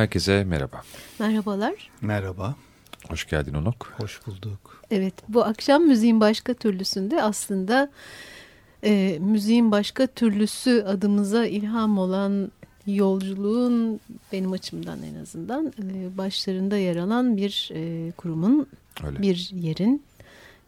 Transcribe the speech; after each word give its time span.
Herkese 0.00 0.44
merhaba. 0.44 0.82
Merhabalar. 1.18 1.90
Merhaba. 2.00 2.54
Hoş 3.08 3.28
geldin 3.28 3.54
Onok. 3.54 3.94
Hoş 3.96 4.26
bulduk. 4.26 4.82
Evet 4.90 5.14
bu 5.28 5.44
akşam 5.44 5.82
müziğin 5.82 6.20
başka 6.20 6.54
türlüsünde 6.54 7.22
aslında 7.22 7.90
e, 8.84 9.18
müziğin 9.20 9.70
başka 9.70 10.06
türlüsü 10.06 10.82
adımıza 10.82 11.46
ilham 11.46 11.98
olan 11.98 12.52
yolculuğun 12.86 14.00
benim 14.32 14.52
açımdan 14.52 14.98
en 15.02 15.14
azından 15.14 15.66
e, 15.66 16.18
başlarında 16.18 16.76
yer 16.76 16.96
alan 16.96 17.36
bir 17.36 17.70
e, 17.74 18.12
kurumun, 18.12 18.66
Öyle. 19.04 19.22
bir 19.22 19.50
yerin, 19.54 20.02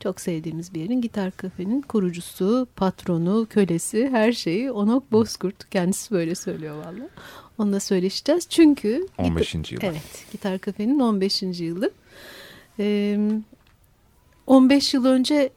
çok 0.01 0.21
sevdiğimiz 0.21 0.75
bir 0.75 0.81
yerin 0.81 1.01
Gitar 1.01 1.31
Kafe'nin 1.31 1.83
kurucusu, 1.83 2.67
patronu, 2.77 3.47
kölesi, 3.51 4.09
her 4.09 4.33
şeyi 4.33 4.73
Onok 4.73 5.13
Bozkurt. 5.13 5.71
Kendisi 5.71 6.11
böyle 6.11 6.35
söylüyor 6.35 6.77
valla. 6.77 7.09
Onunla 7.59 7.81
söyleşeceğiz. 7.81 8.49
Çünkü... 8.49 9.07
15. 9.19 9.55
yılı. 9.55 9.65
Evet, 9.83 10.27
Gitar 10.33 10.59
Kafe'nin 10.59 11.01
15. 11.01 11.43
yılı. 11.43 11.91
Ee, 12.79 13.19
15 14.47 14.95
yıl 14.95 15.05
önce 15.05 15.51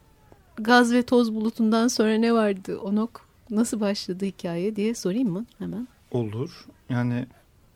gaz 0.57 0.93
ve 0.93 1.03
toz 1.03 1.33
bulutundan 1.33 1.87
sonra 1.87 2.17
ne 2.17 2.33
vardı 2.33 2.79
Onok? 2.79 3.25
Nasıl 3.49 3.79
başladı 3.79 4.25
hikaye 4.25 4.75
diye 4.75 4.95
sorayım 4.95 5.29
mı 5.29 5.45
hemen? 5.57 5.87
Olur. 6.11 6.65
Yani 6.89 7.25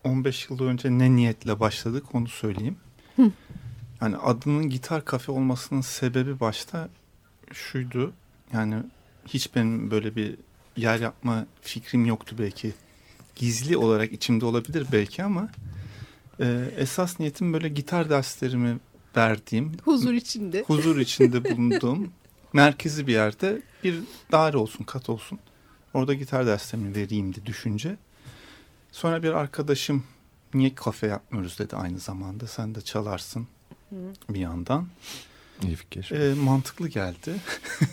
15 0.04 0.50
yıl 0.50 0.60
önce 0.60 0.90
ne 0.90 1.16
niyetle 1.16 1.60
başladık 1.60 2.04
onu 2.14 2.28
söyleyeyim. 2.28 2.76
Hı. 3.16 3.30
Yani 4.00 4.16
adının 4.16 4.70
gitar 4.70 5.04
kafe 5.04 5.32
olmasının 5.32 5.80
sebebi 5.80 6.40
başta 6.40 6.88
şuydu. 7.52 8.12
Yani 8.52 8.76
hiç 9.26 9.54
benim 9.54 9.90
böyle 9.90 10.16
bir 10.16 10.36
yer 10.76 11.00
yapma 11.00 11.46
fikrim 11.60 12.06
yoktu 12.06 12.36
belki. 12.38 12.72
Gizli 13.40 13.76
olarak 13.76 14.12
içimde 14.12 14.44
olabilir 14.44 14.86
belki 14.92 15.24
ama 15.24 15.48
e, 16.40 16.70
esas 16.76 17.20
niyetim 17.20 17.52
böyle 17.52 17.68
gitar 17.68 18.10
derslerimi 18.10 18.78
verdiğim, 19.16 19.72
Huzur 19.84 20.12
içinde. 20.12 20.62
huzur 20.66 20.98
içinde 20.98 21.44
bulunduğum 21.44 22.12
merkezi 22.52 23.06
bir 23.06 23.12
yerde 23.12 23.62
bir 23.84 24.00
daire 24.32 24.56
olsun, 24.56 24.84
kat 24.84 25.10
olsun. 25.10 25.38
Orada 25.94 26.14
gitar 26.14 26.46
derslerimi 26.46 26.94
vereyim 26.94 27.34
diye 27.34 27.46
düşünce. 27.46 27.96
Sonra 28.92 29.22
bir 29.22 29.32
arkadaşım 29.32 30.04
niye 30.54 30.74
kafe 30.74 31.06
yapmıyoruz 31.06 31.58
dedi 31.58 31.76
aynı 31.76 31.98
zamanda. 31.98 32.46
Sen 32.46 32.74
de 32.74 32.80
çalarsın 32.80 33.46
bir 34.28 34.40
yandan. 34.40 34.88
İyi 35.62 35.76
fikir. 35.76 36.10
E, 36.10 36.34
mantıklı 36.34 36.88
geldi. 36.88 37.34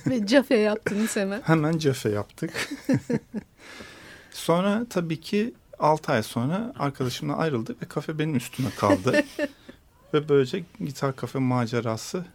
ve 0.07 0.27
cafe 0.27 0.55
yaptınız 0.55 1.15
hemen. 1.15 1.41
Hemen 1.41 1.77
cefe 1.77 2.09
yaptık. 2.09 2.69
sonra 4.37 4.85
tabii 4.89 5.21
ki 5.21 5.53
6 5.79 6.11
ay 6.11 6.23
sonra 6.23 6.73
arkadaşımla 6.79 7.37
ayrıldık 7.37 7.81
ve 7.81 7.85
kafe 7.85 8.19
benim 8.19 8.35
üstüme 8.35 8.69
kaldı. 8.69 9.23
ve 10.13 10.29
böylece 10.29 10.63
gitar 10.79 11.15
kafe 11.15 11.39
macerası 11.39 12.25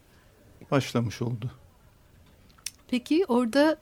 başlamış 0.70 1.22
oldu. 1.22 1.50
Peki 2.88 3.24
orada 3.28 3.76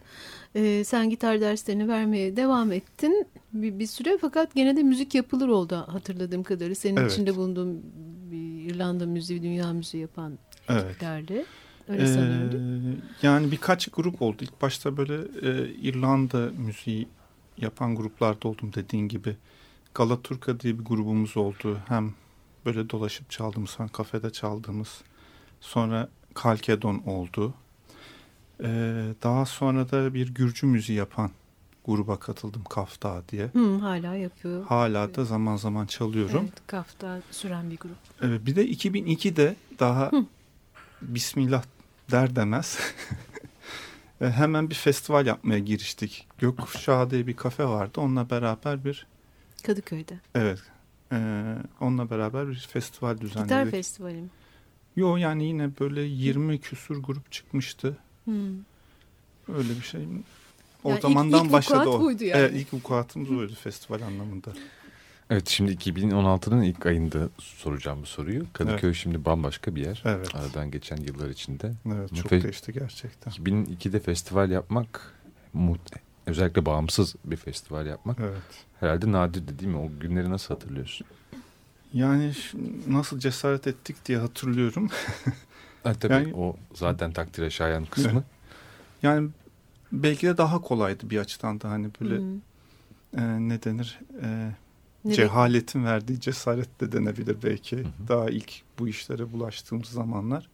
e, 0.55 0.85
sen 0.85 1.11
gitar 1.11 1.41
derslerini 1.41 1.89
vermeye 1.89 2.37
devam 2.37 2.73
ettin 2.73 3.27
bir, 3.53 3.79
bir 3.79 3.87
süre 3.87 4.19
fakat 4.21 4.55
gene 4.55 4.77
de 4.77 4.83
müzik 4.83 5.15
yapılır 5.15 5.49
oldu 5.49 5.85
hatırladığım 5.89 6.43
kadarıyla. 6.43 6.75
Senin 6.75 6.97
Evet. 6.97 7.13
içinde 7.13 7.37
bulunduğun 7.37 7.83
bir 8.31 8.71
İrlanda 8.75 9.07
müziği, 9.07 9.43
dünya 9.43 9.73
müziği 9.73 10.01
yapan 10.01 10.39
Evet. 10.69 11.01
derdi. 11.01 11.45
Öyle? 11.89 12.03
Ee, 12.03 12.97
yani 13.23 13.51
birkaç 13.51 13.89
grup 13.89 14.23
oldu. 14.23 14.37
İlk 14.41 14.63
başta 14.63 14.97
böyle 14.97 15.15
e, 15.43 15.69
İrlanda 15.69 16.51
müziği 16.59 17.09
yapan 17.61 17.97
gruplarda 17.97 18.49
oldum 18.49 18.73
dediğin 18.75 19.09
gibi. 19.09 19.37
Galaturka 19.95 20.61
diye 20.61 20.79
bir 20.79 20.85
grubumuz 20.85 21.37
oldu. 21.37 21.79
Hem 21.89 22.15
böyle 22.67 22.91
dolaşıp 22.91 23.31
çaldığımız 23.31 23.79
hem 23.79 23.89
kafede 23.89 24.31
çaldığımız. 24.31 25.03
Sonra 25.61 26.09
Kalkedon 26.35 27.03
oldu. 27.07 27.55
Ee, 28.62 29.15
daha 29.23 29.47
sonra 29.47 29.91
da 29.91 30.15
bir 30.15 30.35
Gürcü 30.35 30.67
müziği 30.67 30.99
yapan 30.99 31.31
gruba 31.85 32.17
katıldım 32.17 32.65
Kafta 32.65 33.23
diye. 33.29 33.47
Hı, 33.47 33.75
hala 33.77 34.15
yapıyor. 34.15 34.67
Hala 34.67 35.15
da 35.15 35.25
zaman 35.25 35.57
zaman 35.57 35.87
çalıyorum. 35.87 36.41
Evet, 36.43 36.62
kafta 36.67 37.23
süren 37.31 37.71
bir 37.71 37.77
grup. 37.77 37.97
Evet, 38.23 38.47
bir 38.47 38.57
de 38.57 38.69
2002'de 38.69 39.57
daha 39.79 40.11
Hı. 40.12 40.25
Bismillah 41.03 41.62
der 42.11 42.37
demez 42.37 42.79
hemen 44.21 44.71
bir 44.71 44.75
festival 44.75 45.27
yapmaya 45.27 45.59
giriştik. 45.59 46.27
Gökkuşağı 46.39 47.11
diye 47.11 47.27
bir 47.27 47.37
kafe 47.37 47.65
vardı. 47.65 48.01
Onunla 48.01 48.31
beraber 48.31 48.85
bir 48.85 49.07
Kadıköy'de. 49.67 50.19
evet 50.35 50.59
e, 51.13 51.17
onunla 51.81 52.11
beraber 52.11 52.49
bir 52.49 52.69
festival 52.73 53.15
Gitar 53.15 53.29
düzenledik. 53.45 53.71
festivali 53.71 54.17
mi? 54.17 54.29
Yo 54.97 55.17
yani 55.17 55.45
yine 55.45 55.71
böyle 55.81 56.01
20 56.03 56.61
küsur 56.61 56.97
grup 57.03 57.33
çıkmıştı. 57.33 57.97
Hı. 58.25 58.33
Öyle 59.55 59.69
bir 59.69 59.83
şey. 59.83 60.01
O 60.85 60.89
Yani 60.89 60.97
ilk- 60.99 61.03
zamandan 61.03 61.45
ilk 61.45 61.53
başladı 61.53 61.81
vukuat 61.81 61.95
o. 61.95 62.01
buydu 62.01 62.25
yani. 62.25 62.41
Evet 62.41 62.53
ilk 62.55 62.75
vukuatımız 62.75 63.31
oydu 63.31 63.55
festival 63.55 64.03
anlamında. 64.03 64.53
Evet 65.31 65.49
şimdi 65.49 65.73
2016'nın 65.73 66.62
ilk 66.62 66.87
ayında 66.87 67.29
soracağım 67.38 68.03
bu 68.03 68.06
soruyu. 68.06 68.47
Kadıköy 68.53 68.94
şimdi 68.94 69.25
bambaşka 69.25 69.75
bir 69.75 69.87
yer. 69.87 70.03
Evet. 70.05 70.35
Aradan 70.35 70.71
geçen 70.71 70.97
yıllar 70.97 71.29
içinde. 71.29 71.73
Evet 71.87 72.15
çok 72.15 72.32
Fe- 72.32 72.43
değişti 72.43 72.73
gerçekten. 72.73 73.31
2002'de 73.31 74.00
festival 74.00 74.50
yapmak 74.50 75.14
özellikle 76.26 76.66
bağımsız 76.66 77.14
bir 77.25 77.37
festival 77.37 77.87
yapmak 77.87 78.16
Evet. 78.21 78.43
herhalde 78.81 79.12
nadirdi 79.12 79.59
değil 79.59 79.71
mi? 79.71 79.76
O 79.78 79.90
günleri 80.00 80.31
nasıl 80.31 80.55
hatırlıyorsun? 80.55 81.07
Yani 81.93 82.33
nasıl 82.88 83.19
cesaret 83.19 83.66
ettik 83.66 83.97
diye 84.07 84.19
hatırlıyorum. 84.19 84.88
Ha, 85.83 85.95
tabii 85.95 86.12
Yani- 86.12 86.35
o 86.35 86.57
zaten 86.75 87.12
takdire 87.12 87.50
şayan 87.50 87.85
kısmı. 87.85 88.25
Yani 89.02 89.31
belki 89.93 90.26
de 90.26 90.37
daha 90.38 90.61
kolaydı 90.61 91.11
bir 91.11 91.19
açıdan 91.19 91.61
da 91.61 91.71
hani 91.71 91.88
böyle 92.00 92.14
Hı. 92.16 92.23
e, 93.16 93.49
ne 93.49 93.62
denir 93.62 94.00
e, 94.23 94.50
Ne 95.04 95.12
cehaletin 95.14 95.85
verdiği 95.85 96.21
cesaret 96.21 96.80
de 96.80 96.92
denebilir 96.92 97.37
belki. 97.42 97.76
hı. 97.78 97.85
Daha 98.09 98.30
ilk 98.30 98.62
bu 98.78 98.88
işlere 98.88 99.33
bulaştığımız 99.33 99.87
zamanlar 99.88 100.49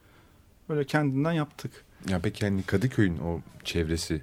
böyle 0.68 0.84
kendinden 0.84 1.32
yaptık. 1.32 1.84
Ya 2.08 2.20
peki 2.22 2.46
hani 2.46 2.62
Kadıköy'ün 2.62 3.18
o 3.18 3.40
çevresi 3.64 4.22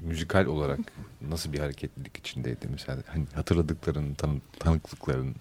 müzikal 0.00 0.46
olarak 0.46 0.80
nasıl 1.28 1.52
bir 1.52 1.58
hareketlilik 1.58 2.16
içindeydi 2.16 2.68
mesela? 2.70 3.02
Hani 3.06 3.24
hatırladıkların, 3.34 4.14
tanı- 4.14 4.40
tanıklıkların. 4.58 5.34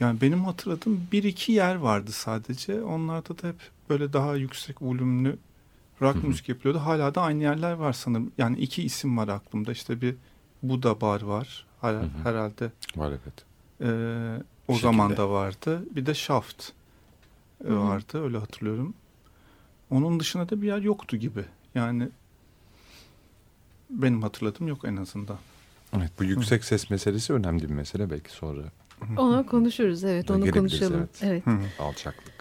Yani 0.00 0.20
benim 0.20 0.44
hatırladığım 0.44 1.08
bir 1.12 1.22
iki 1.24 1.52
yer 1.52 1.74
vardı 1.74 2.12
sadece. 2.12 2.82
Onlarda 2.82 3.42
da 3.42 3.48
hep 3.48 3.56
böyle 3.90 4.12
daha 4.12 4.36
yüksek 4.36 4.82
volümlü 4.82 5.38
rock 6.02 6.16
Hı 6.16 6.20
hı. 6.20 6.26
müzik 6.26 6.48
yapılıyordu. 6.48 6.78
Hala 6.80 7.14
da 7.14 7.22
aynı 7.22 7.42
yerler 7.42 7.72
var 7.72 7.92
sanırım. 7.92 8.32
Yani 8.38 8.58
iki 8.58 8.82
isim 8.82 9.16
var 9.16 9.28
aklımda. 9.28 9.72
İşte 9.72 10.00
bir 10.00 10.14
Buda 10.62 11.00
Bar 11.00 11.22
var. 11.22 11.66
Her- 11.80 11.94
Hı 11.94 11.98
hı. 11.98 12.08
Herhalde 12.24 12.72
Var 12.96 13.08
evet. 13.10 13.44
Ee, 13.80 14.42
o 14.68 14.78
zaman 14.78 15.16
da 15.16 15.30
vardı. 15.30 15.82
Bir 15.90 16.06
de 16.06 16.14
Shaft 16.14 16.68
e, 17.64 17.68
Hı 17.68 17.72
hı. 17.72 17.80
vardı 17.80 18.22
öyle 18.22 18.38
hatırlıyorum. 18.38 18.94
Onun 19.90 20.20
dışında 20.20 20.48
da 20.48 20.62
bir 20.62 20.66
yer 20.66 20.78
yoktu 20.78 21.16
gibi. 21.16 21.44
Yani 21.74 22.08
benim 23.90 24.22
hatırladığım 24.22 24.68
yok 24.68 24.84
en 24.84 24.96
azından. 24.96 25.38
Evet 25.96 26.10
bu 26.18 26.24
yüksek 26.24 26.64
ses 26.64 26.90
meselesi 26.90 27.32
önemli 27.32 27.68
bir 27.68 27.74
mesele 27.74 28.10
belki 28.10 28.30
sonra 28.30 28.62
Onu 29.18 29.46
konuşuruz 29.46 30.04
evet 30.04 30.30
onu 30.30 30.50
konuşalım. 30.50 30.96
evet. 30.96 31.20
Evet. 31.22 31.46
Hı 31.46 31.50
hı. 31.50 31.82
alçaklık. 31.82 32.34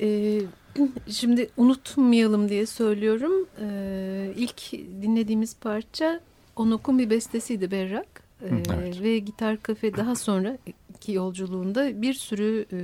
Ee, 0.00 0.40
şimdi 1.10 1.50
unutmayalım 1.56 2.48
diye 2.48 2.66
söylüyorum. 2.66 3.32
Ee, 3.60 4.32
ilk 4.36 4.72
dinlediğimiz 4.72 5.56
parça 5.56 6.20
Onok'un 6.56 6.98
bir 6.98 7.10
bestesiydi 7.10 7.70
Berrak. 7.70 8.19
Evet. 8.48 9.02
Ve 9.02 9.18
Gitar 9.18 9.62
Kafe 9.62 9.96
daha 9.96 10.14
sonra 10.14 10.58
ki 11.00 11.12
yolculuğunda 11.12 12.02
bir 12.02 12.14
sürü 12.14 12.66
e, 12.72 12.80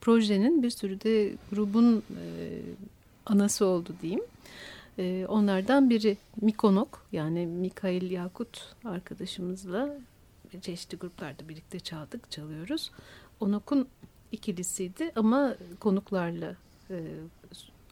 projenin 0.00 0.62
bir 0.62 0.70
sürü 0.70 1.00
de 1.00 1.34
grubun 1.50 1.96
e, 1.98 2.60
anası 3.26 3.66
oldu 3.66 3.92
diyeyim. 4.02 4.24
E, 4.98 5.26
onlardan 5.28 5.90
biri 5.90 6.16
Mikonok 6.40 7.06
yani 7.12 7.46
Mikail 7.46 8.10
Yakut 8.10 8.74
arkadaşımızla 8.84 9.96
çeşitli 10.62 10.98
gruplarda 10.98 11.48
birlikte 11.48 11.80
çaldık, 11.80 12.30
çalıyoruz. 12.30 12.90
Onok'un 13.40 13.88
ikilisiydi 14.32 15.12
ama 15.16 15.54
konuklarla 15.80 16.56
e, 16.90 17.04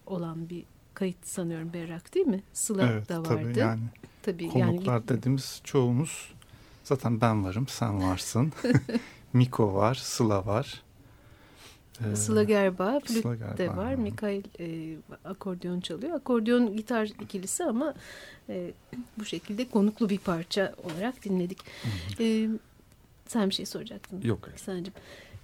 olan 0.06 0.48
bir 0.48 0.64
kayıt 0.94 1.26
sanıyorum 1.26 1.72
Berrak 1.72 2.14
değil 2.14 2.26
mi? 2.26 2.42
Sıla 2.52 2.92
Evet 2.92 3.08
da 3.08 3.18
vardı. 3.18 3.28
tabii 3.28 3.58
yani 3.58 3.80
Tabii 4.28 4.48
konuklar 4.48 4.92
yani 4.92 5.08
dediğimiz 5.08 5.60
çoğumuz 5.64 6.32
zaten 6.84 7.20
ben 7.20 7.44
varım 7.44 7.68
sen 7.68 8.02
varsın. 8.02 8.52
Miko 9.32 9.74
var 9.74 9.94
Sıla 9.94 10.46
var. 10.46 10.82
Ee, 12.00 12.16
Sıla 12.16 12.44
Gerba, 12.44 13.00
flüt 13.00 13.22
Sıla 13.22 13.34
Gerba, 13.34 13.58
de 13.58 13.76
var. 13.76 13.92
hı. 13.92 13.98
Mikail 13.98 14.44
e, 14.60 14.96
akordeon 15.24 15.80
çalıyor. 15.80 16.16
Akordeon 16.16 16.76
gitar 16.76 17.10
ikilisi 17.20 17.64
ama 17.64 17.94
e, 18.48 18.70
bu 19.18 19.24
şekilde 19.24 19.68
konuklu 19.68 20.08
bir 20.08 20.18
parça 20.18 20.74
olarak 20.84 21.24
dinledik. 21.24 21.58
E, 22.20 22.48
sen 23.26 23.48
bir 23.48 23.54
şey 23.54 23.66
soracaktın. 23.66 24.22
Yok. 24.22 24.48
Sancım. 24.56 24.94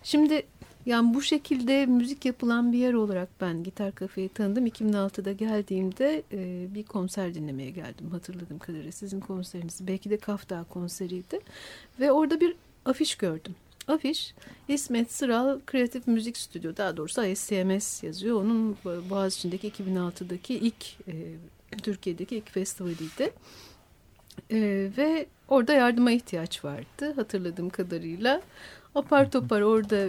Şimdi 0.03 0.47
yani 0.87 1.15
bu 1.15 1.23
şekilde 1.23 1.87
müzik 1.87 2.25
yapılan 2.25 2.73
bir 2.73 2.79
yer 2.79 2.95
olarak 2.95 3.29
ben 3.41 3.63
Gitar 3.63 3.95
Kafe'yi 3.95 4.29
tanıdım. 4.29 4.67
2006'da 4.67 5.33
geldiğimde 5.33 6.23
e, 6.33 6.67
bir 6.75 6.83
konser 6.83 7.35
dinlemeye 7.35 7.71
geldim 7.71 8.11
hatırladığım 8.11 8.59
kadarıyla. 8.59 8.93
Sizin 8.93 9.21
konseriniz 9.21 9.87
belki 9.87 10.11
de 10.11 10.17
Kafta 10.17 10.65
konseriydi. 10.65 11.41
Ve 12.01 12.13
orada 12.13 12.41
bir 12.41 12.57
afiş 12.85 13.15
gördüm. 13.15 13.55
Afiş 13.89 14.35
İsmet 14.69 15.13
Sıral 15.13 15.61
Kreatif 15.67 16.07
Müzik 16.07 16.37
Stüdyo 16.37 16.77
daha 16.77 16.97
doğrusu 16.97 17.25
ISCMS 17.25 18.03
yazıyor. 18.03 18.41
Onun 18.41 18.77
Boğaziçi'ndeki 18.85 19.71
2006'daki 19.71 20.55
ilk 20.55 21.09
e, 21.09 21.15
Türkiye'deki 21.83 22.37
ilk 22.37 22.51
festivaliydi. 22.51 23.33
E, 24.51 24.91
ve 24.97 25.27
orada 25.49 25.73
yardıma 25.73 26.11
ihtiyaç 26.11 26.65
vardı 26.65 27.13
hatırladığım 27.17 27.71
kadarıyla. 27.71 28.43
Apar 28.95 29.31
topar 29.31 29.61
orada 29.61 30.09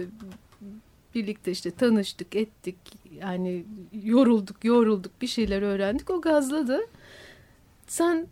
birlikte 1.16 1.50
işte 1.50 1.70
tanıştık, 1.70 2.36
ettik. 2.36 2.76
Yani 3.20 3.64
yorulduk, 4.02 4.64
yorulduk, 4.64 5.12
bir 5.22 5.26
şeyler 5.26 5.62
öğrendik. 5.62 6.10
O 6.10 6.20
gazladı. 6.20 6.80
Sen 7.86 8.26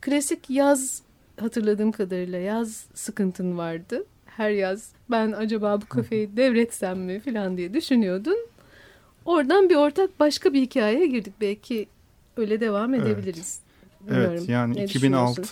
klasik 0.00 0.50
yaz 0.50 1.02
hatırladığım 1.40 1.92
kadarıyla 1.92 2.38
yaz 2.38 2.86
sıkıntın 2.94 3.58
vardı. 3.58 4.04
Her 4.26 4.50
yaz 4.50 4.92
ben 5.10 5.32
acaba 5.32 5.80
bu 5.80 5.86
kafeyi 5.86 6.36
devretsem 6.36 7.00
mi 7.00 7.20
falan 7.20 7.56
diye 7.56 7.74
düşünüyordun. 7.74 8.38
Oradan 9.24 9.70
bir 9.70 9.76
ortak 9.76 10.20
başka 10.20 10.52
bir 10.52 10.60
hikayeye 10.60 11.06
girdik. 11.06 11.34
Belki 11.40 11.86
öyle 12.36 12.60
devam 12.60 12.94
edebiliriz. 12.94 13.60
Evet, 14.10 14.30
evet 14.30 14.48
yani 14.48 14.76
ne 14.76 14.84
2006 14.84 15.42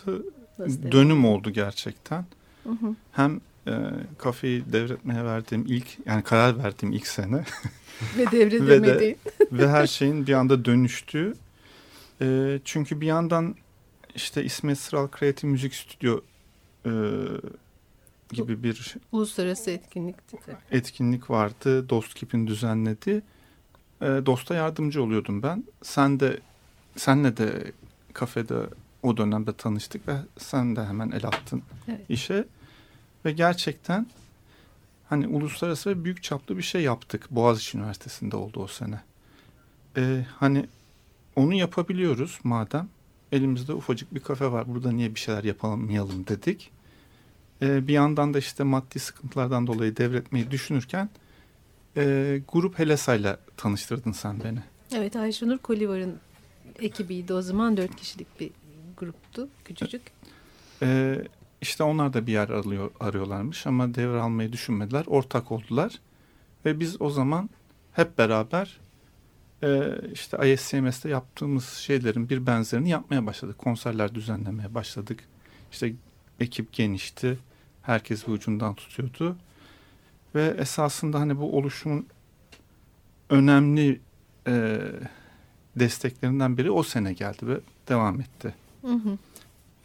dönüm 0.93 1.25
oldu 1.25 1.51
gerçekten. 1.51 2.25
Hı 2.65 2.71
hı. 2.71 2.95
Hem 3.12 3.41
e, 3.66 3.73
kafeyi 4.19 4.73
devretmeye 4.73 5.25
verdiğim 5.25 5.66
ilk 5.66 5.87
yani 6.07 6.23
karar 6.23 6.64
verdiğim 6.64 6.92
ilk 6.92 7.07
sene 7.07 7.45
ve 8.19 8.31
devredemedi 8.31 8.83
ve, 8.83 9.00
de, 9.00 9.16
ve 9.52 9.69
her 9.69 9.87
şeyin 9.87 10.26
bir 10.26 10.33
anda 10.33 10.64
dönüştüğü 10.64 11.35
e, 12.21 12.59
çünkü 12.64 13.00
bir 13.00 13.07
yandan 13.07 13.54
işte 14.14 14.45
İsmet 14.45 14.78
Sıral 14.78 15.09
Kreatif 15.09 15.45
Müzik 15.45 15.75
Stüdyo 15.75 16.21
e, 16.87 16.90
gibi 18.31 18.62
bir 18.62 18.95
uluslararası 19.12 19.71
etkinlikti. 19.71 20.38
Etkinlik 20.71 21.31
vardı. 21.31 21.88
Dostkip'in 21.88 22.47
düzenlediği. 22.47 23.23
E, 24.00 24.07
Dost'a 24.07 24.54
yardımcı 24.54 25.02
oluyordum 25.02 25.42
ben. 25.42 25.64
Sen 25.83 26.21
de 26.21 26.40
senle 26.97 27.37
de 27.37 27.73
kafede 28.12 28.54
o 29.02 29.16
dönemde 29.16 29.52
tanıştık 29.52 30.09
ve 30.09 30.16
sen 30.38 30.76
de 30.76 30.85
hemen 30.85 31.11
el 31.11 31.26
attın 31.26 31.62
evet. 31.88 32.00
işe. 32.09 32.45
Ve 33.25 33.33
gerçekten 33.33 34.07
hani 35.09 35.26
uluslararası 35.26 35.91
ve 35.91 36.05
büyük 36.05 36.23
çaplı 36.23 36.57
bir 36.57 36.62
şey 36.62 36.83
yaptık. 36.83 37.26
Boğaziçi 37.31 37.79
Üniversitesi'nde 37.79 38.37
oldu 38.37 38.61
o 38.61 38.67
sene. 38.67 39.00
Ee, 39.97 40.26
hani 40.38 40.67
onu 41.37 41.55
yapabiliyoruz 41.55 42.38
madem. 42.45 42.88
Elimizde 43.33 43.73
ufacık 43.73 44.14
bir 44.14 44.21
kafe 44.21 44.52
var. 44.52 44.75
Burada 44.75 44.93
niye 44.93 45.14
bir 45.14 45.21
şeyler 45.21 45.45
yapamayalım 45.45 46.26
dedik. 46.26 46.71
Ee, 47.62 47.88
bir 47.88 47.93
yandan 47.93 48.35
da 48.35 48.38
işte 48.38 48.64
maddi 48.64 48.99
sıkıntılardan 48.99 49.67
dolayı 49.67 49.97
devretmeyi 49.97 50.50
düşünürken 50.50 51.11
e, 51.97 52.41
grup 52.49 52.79
Helesa'yla 52.79 53.38
tanıştırdın 53.57 54.12
sen 54.12 54.45
beni. 54.45 54.59
Evet 54.95 55.17
Ayşenur 55.17 55.59
Kolivar'ın 55.59 56.17
ekibiydi 56.79 57.35
o 57.35 57.43
zaman. 57.43 57.76
Dört 57.76 57.97
kişilik 57.97 58.41
bir 58.41 58.50
gruptu. 58.97 59.49
Küçücük. 59.64 60.02
Ee, 60.83 61.19
işte 61.62 61.83
onlar 61.83 62.12
da 62.12 62.26
bir 62.26 62.33
yer 62.33 62.49
arıyor, 62.49 62.90
arıyorlarmış 63.00 63.66
ama 63.66 63.95
devralmayı 63.95 64.52
düşünmediler. 64.52 65.04
Ortak 65.07 65.52
oldular. 65.52 66.00
Ve 66.64 66.81
biz 66.81 67.02
o 67.02 67.11
zaman 67.11 67.50
hep 67.92 68.19
beraber 68.19 68.78
e, 69.62 69.92
işte 70.12 70.52
ISCMS'te 70.52 71.09
yaptığımız 71.09 71.69
şeylerin 71.69 72.28
bir 72.28 72.47
benzerini 72.47 72.88
yapmaya 72.88 73.26
başladık. 73.26 73.59
Konserler 73.59 74.14
düzenlemeye 74.14 74.75
başladık. 74.75 75.25
İşte 75.73 75.92
ekip 76.40 76.73
genişti. 76.73 77.38
Herkes 77.83 78.26
bir 78.26 78.33
ucundan 78.33 78.75
tutuyordu. 78.75 79.37
Ve 80.35 80.54
esasında 80.59 81.21
hani 81.21 81.38
bu 81.38 81.57
oluşumun 81.59 82.07
önemli 83.31 84.00
e, 84.47 84.78
desteklerinden 85.76 86.59
biri 86.59 86.71
o 86.71 86.83
sene 86.83 87.12
geldi 87.12 87.47
ve 87.47 87.61
devam 87.88 88.21
etti. 88.21 88.54
Hı 88.83 88.92
hı. 88.92 89.19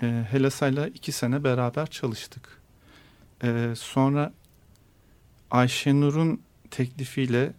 E, 0.01 0.25
Helasa'yla 0.31 0.87
iki 0.87 1.11
sene 1.11 1.43
beraber 1.43 1.87
çalıştık. 1.87 2.61
E, 3.43 3.73
sonra 3.77 4.33
Ayşenur'un 5.51 6.41
teklifiyle 6.71 7.53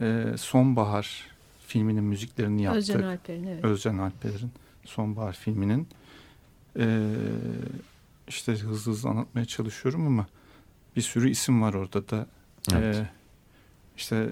e, 0.00 0.24
Sonbahar 0.36 1.26
filminin 1.66 2.04
müziklerini 2.04 2.62
yaptık. 2.62 2.82
Özcan 2.82 3.02
Alper'in 3.02 3.46
evet. 3.46 3.64
Özcan 3.64 3.98
Alper'in 3.98 4.52
Sonbahar 4.84 5.32
filminin. 5.32 5.88
E, 6.78 7.08
işte 8.28 8.52
hızlı 8.52 8.92
hızlı 8.92 9.08
anlatmaya 9.08 9.44
çalışıyorum 9.44 10.06
ama 10.06 10.26
bir 10.96 11.02
sürü 11.02 11.30
isim 11.30 11.62
var 11.62 11.74
orada 11.74 12.08
da. 12.08 12.26
Evet. 12.72 12.96
E, 12.96 13.10
işte 13.96 14.28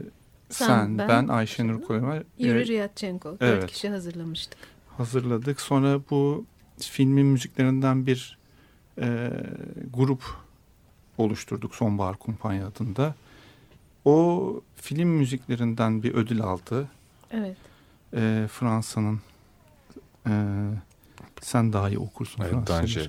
sen, 0.50 0.66
sen 0.66 0.98
ben, 0.98 1.08
ben 1.08 1.28
Ayşenur 1.28 1.82
Koyma. 1.82 2.14
Yuri 2.38 2.66
Riyatchenko. 2.66 3.36
Evet. 3.40 3.62
Dört 3.62 3.72
kişi 3.72 3.88
hazırlamıştık. 3.88 4.58
Hazırladık. 4.96 5.60
Sonra 5.60 6.00
bu 6.10 6.46
filmin 6.80 7.26
müziklerinden 7.26 8.06
bir 8.06 8.38
e, 9.00 9.30
grup 9.94 10.22
oluşturduk 11.18 11.74
Sonbahar 11.74 12.16
Kumpanya 12.16 12.66
adında. 12.66 13.14
O 14.04 14.60
film 14.76 15.08
müziklerinden 15.08 16.02
bir 16.02 16.14
ödül 16.14 16.42
aldı. 16.42 16.88
Evet. 17.30 17.56
E, 18.14 18.48
Fransa'nın 18.52 19.20
e, 20.26 20.32
sen 21.40 21.72
daha 21.72 21.88
iyi 21.88 21.98
okursun 21.98 22.42
evet, 22.42 22.68
Danger. 22.68 23.06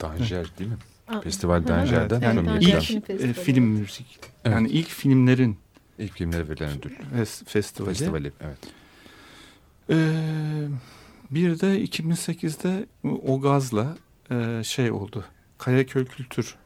Danger 0.00 0.36
evet. 0.36 0.58
değil 0.58 0.70
mi? 0.70 0.76
Aa, 1.08 1.20
Festival 1.20 1.66
Danger'den. 1.66 2.20
Evet, 2.20 2.46
yani 2.46 2.64
ilk 2.64 3.10
e, 3.10 3.32
film 3.32 3.64
müzik. 3.64 4.20
Evet. 4.44 4.54
Yani 4.54 4.68
ilk 4.68 4.88
filmlerin 4.88 5.56
ilk 5.98 6.12
filmlere 6.12 6.48
verilen 6.48 6.78
ödül. 6.78 6.90
Festivali. 7.46 7.94
Festivali 7.94 8.32
evet. 8.40 8.58
Ee, 9.90 10.68
bir 11.30 11.60
de 11.60 11.84
2008'de 11.84 12.86
o 13.26 13.40
gazla 13.40 13.96
e, 14.30 14.62
şey 14.64 14.90
oldu. 14.90 15.24
Kayaköy 15.58 16.04
Kültür 16.04 16.56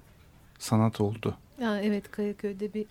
Sanat 0.59 1.01
oldu. 1.01 1.37
Ya, 1.61 1.81
evet 1.81 2.11
Kayaköy'de 2.11 2.75
bir 2.75 2.87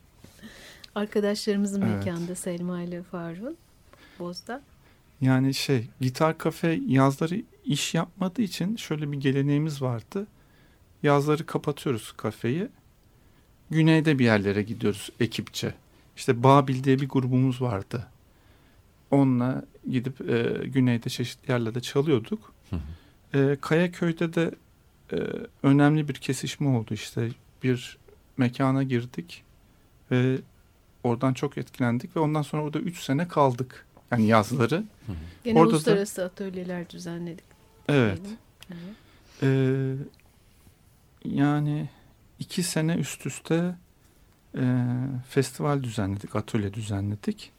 arkadaşlarımızın 0.95 1.81
evet. 1.81 2.05
mekanında 2.05 2.35
Selma 2.35 2.81
ile 2.81 3.03
Faruk'un 3.03 3.57
Boz'da. 4.19 4.61
Yani 5.21 5.53
şey 5.53 5.87
gitar 6.01 6.37
kafe 6.37 6.79
yazları 6.87 7.41
iş 7.65 7.93
yapmadığı 7.93 8.41
için 8.41 8.75
şöyle 8.75 9.11
bir 9.11 9.17
geleneğimiz 9.17 9.81
vardı. 9.81 10.27
Yazları 11.03 11.45
kapatıyoruz 11.45 12.11
kafeyi. 12.17 12.67
Güneyde 13.69 14.19
bir 14.19 14.25
yerlere 14.25 14.63
gidiyoruz 14.63 15.09
ekipçe. 15.19 15.73
İşte 16.15 16.43
Babil 16.43 16.83
diye 16.83 16.99
bir 16.99 17.09
grubumuz 17.09 17.61
vardı. 17.61 18.07
Onunla 19.13 19.63
gidip 19.89 20.29
e, 20.29 20.67
güneyde 20.67 21.09
çeşitli 21.09 21.51
yerlerde 21.51 21.81
çalıyorduk. 21.81 22.53
Hı 22.69 22.75
hı. 22.75 23.39
E, 23.39 23.57
Kayaköy'de 23.61 24.33
de 24.33 24.51
e, 25.13 25.17
önemli 25.63 26.07
bir 26.07 26.13
kesişme 26.13 26.67
oldu 26.67 26.93
işte. 26.93 27.29
Bir 27.63 27.97
mekana 28.37 28.83
girdik 28.83 29.43
ve 30.11 30.37
oradan 31.03 31.33
çok 31.33 31.57
etkilendik 31.57 32.15
ve 32.15 32.19
ondan 32.19 32.41
sonra 32.41 32.63
orada 32.63 32.79
üç 32.79 32.99
sene 32.99 33.27
kaldık. 33.27 33.85
Yani 34.11 34.25
yazları. 34.25 34.75
Hı 34.75 35.11
hı. 35.11 35.15
Gene 35.43 35.59
orada 35.59 35.75
uluslararası 35.75 36.21
da, 36.21 36.25
atölyeler 36.25 36.89
düzenledik. 36.89 37.45
Evet. 37.89 38.21
evet. 38.69 38.79
Ee, 39.43 39.95
yani 41.25 41.89
iki 42.39 42.63
sene 42.63 42.95
üst 42.95 43.25
üste 43.25 43.75
e, 44.57 44.85
festival 45.29 45.83
düzenledik, 45.83 46.35
atölye 46.35 46.73
düzenledik. 46.73 47.51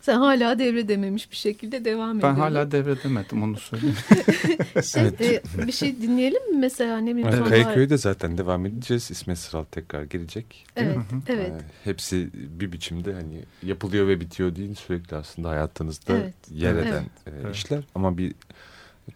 Sen 0.00 0.18
hala 0.18 0.58
devredememiş 0.58 1.30
bir 1.30 1.36
şekilde 1.36 1.84
devam 1.84 2.18
ediyorsun. 2.18 2.36
Ben 2.36 2.40
hala 2.40 2.70
devredemedim 2.70 3.42
onu 3.42 3.56
söyleyeyim. 3.56 3.96
şey, 4.84 5.02
evet. 5.02 5.20
e, 5.58 5.66
bir 5.66 5.72
şey 5.72 6.02
dinleyelim 6.02 6.52
mi 6.52 6.58
mesela 6.58 6.98
ne 6.98 7.16
bileyim. 7.16 7.28
Evet, 7.32 7.48
Kayaköy'de 7.48 7.98
zaten 7.98 8.38
devam 8.38 8.66
edeceğiz. 8.66 9.10
İsmet 9.10 9.38
Sıral 9.38 9.64
tekrar 9.64 10.02
gelecek. 10.02 10.66
Evet, 10.76 10.98
evet. 11.28 11.50
Ee, 11.50 11.64
hepsi 11.84 12.30
bir 12.32 12.72
biçimde 12.72 13.14
hani 13.14 13.44
yapılıyor 13.62 14.08
ve 14.08 14.20
bitiyor 14.20 14.56
değil 14.56 14.74
sürekli 14.74 15.16
aslında 15.16 15.48
hayatınızda 15.48 16.16
evet. 16.16 16.34
yer 16.50 16.74
eden 16.74 17.04
evet. 17.26 17.46
E, 17.46 17.50
işler. 17.50 17.84
Ama 17.94 18.18
bir 18.18 18.34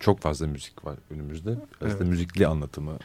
çok 0.01 0.21
fazla 0.21 0.47
müzik 0.47 0.85
var 0.85 0.99
önümüzde. 1.11 1.51
Aslında 1.77 1.97
evet. 1.97 2.09
müzikli 2.09 2.47
anlatımı 2.47 2.99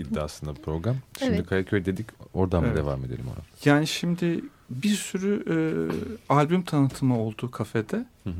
iddiasında 0.00 0.54
program. 0.54 0.96
Şimdi 1.18 1.34
evet. 1.34 1.46
Kayaköy 1.46 1.84
dedik 1.84 2.06
oradan 2.34 2.64
evet. 2.64 2.72
mı 2.72 2.82
devam 2.82 3.04
edelim 3.04 3.24
ona? 3.26 3.44
Yani 3.64 3.86
şimdi 3.86 4.40
bir 4.70 4.94
sürü 4.94 5.44
e, 5.48 5.56
albüm 6.28 6.62
tanıtımı 6.62 7.18
oldu 7.18 7.50
kafede. 7.50 7.96
Hı 8.24 8.30
hı. 8.30 8.34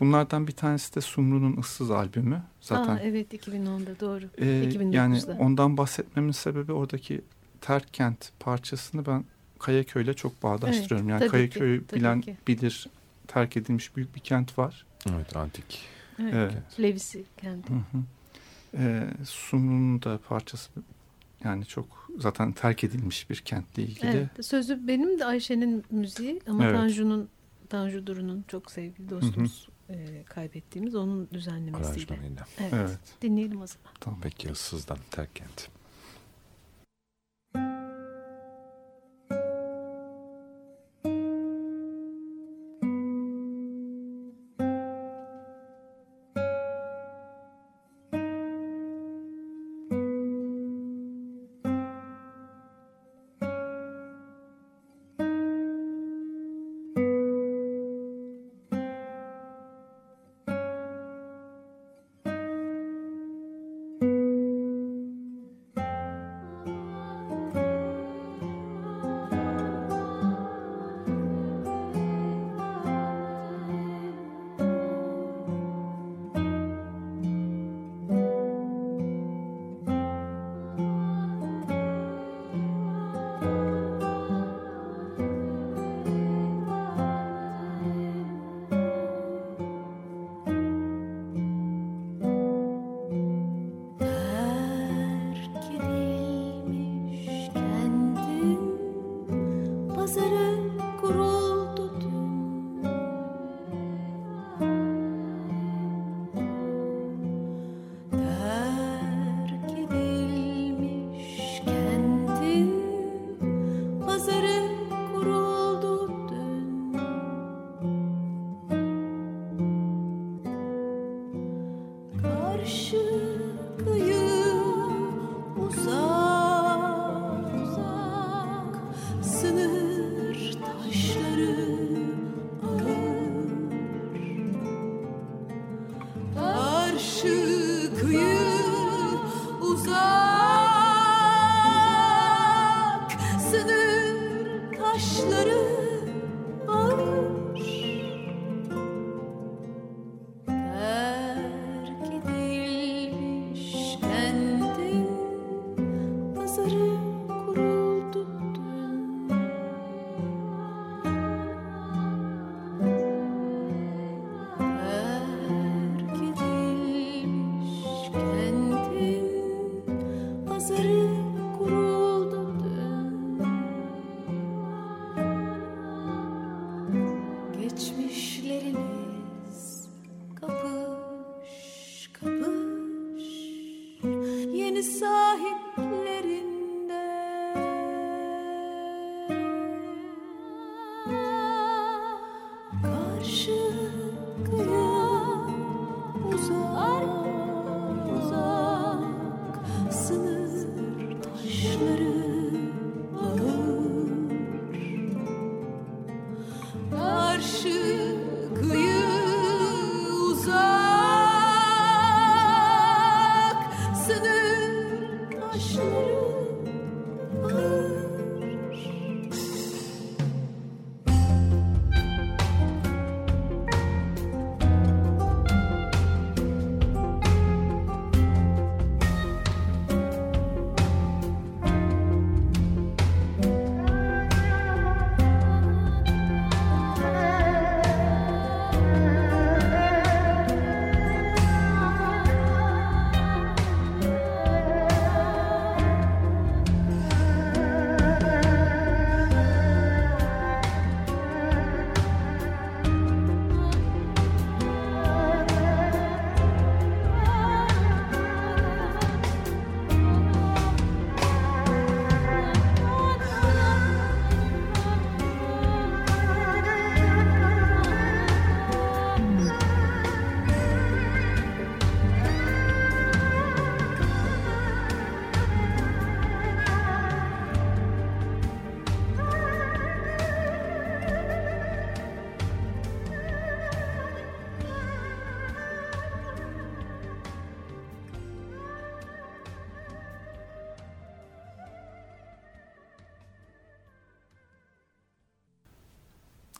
Bunlardan 0.00 0.46
bir 0.46 0.52
tanesi 0.52 0.94
de 0.94 1.00
Sumru'nun 1.00 1.56
ıssız 1.56 1.90
albümü. 1.90 2.42
Zaten. 2.60 2.96
Aa, 2.96 3.00
evet 3.00 3.34
2010'da 3.34 4.00
doğru. 4.00 4.24
E, 4.38 4.44
2009'da. 4.44 4.96
Yani 4.96 5.20
ondan 5.38 5.76
bahsetmemin 5.76 6.32
sebebi 6.32 6.72
oradaki 6.72 7.20
Terk 7.60 7.94
Kent 7.94 8.32
parçasını 8.40 9.06
ben 9.06 9.24
Kayaköy'le 9.58 10.12
çok 10.12 10.42
bağdaştırıyorum. 10.42 11.10
Evet, 11.10 11.20
yani 11.20 11.30
Kayaköy 11.30 11.80
bilen 11.94 12.20
ki. 12.20 12.36
bilir 12.48 12.88
terk 13.28 13.56
edilmiş 13.56 13.96
büyük 13.96 14.14
bir 14.14 14.20
kent 14.20 14.58
var. 14.58 14.86
Evet 15.10 15.36
antik. 15.36 15.80
Evet. 16.20 16.34
evet. 16.34 16.80
Levisi 16.80 17.24
kenti. 17.36 17.72
Hı 17.72 17.76
hı. 17.76 18.02
Ee, 18.78 19.06
Sumru'nun 19.24 20.02
da 20.02 20.18
parçası 20.28 20.70
yani 21.44 21.66
çok 21.66 22.03
zaten 22.18 22.52
terk 22.52 22.84
edilmiş 22.84 23.30
bir 23.30 23.36
kentle 23.36 23.82
ilgili. 23.82 24.06
Evet, 24.36 24.46
sözü 24.46 24.86
benim 24.88 25.18
de 25.18 25.24
Ayşe'nin 25.24 25.84
müziği 25.90 26.40
ama 26.46 26.64
evet. 26.64 26.76
Tanju'nun 26.76 27.28
Tanju 27.68 28.06
Duru'nun 28.06 28.44
çok 28.48 28.70
sevgili 28.70 29.10
dostumuz 29.10 29.68
hı 29.86 29.92
hı. 29.92 29.96
E, 29.96 30.24
kaybettiğimiz 30.24 30.94
onun 30.94 31.28
düzenlemesiyle. 31.30 32.18
Evet. 32.58 32.72
evet. 32.72 32.98
Dinleyelim 33.22 33.62
o 33.62 33.66
zaman. 33.66 33.92
Tamam 34.00 34.20
peki 34.22 34.50
ıssızdan 34.50 34.98
terk 35.10 35.36
kent. 35.36 35.68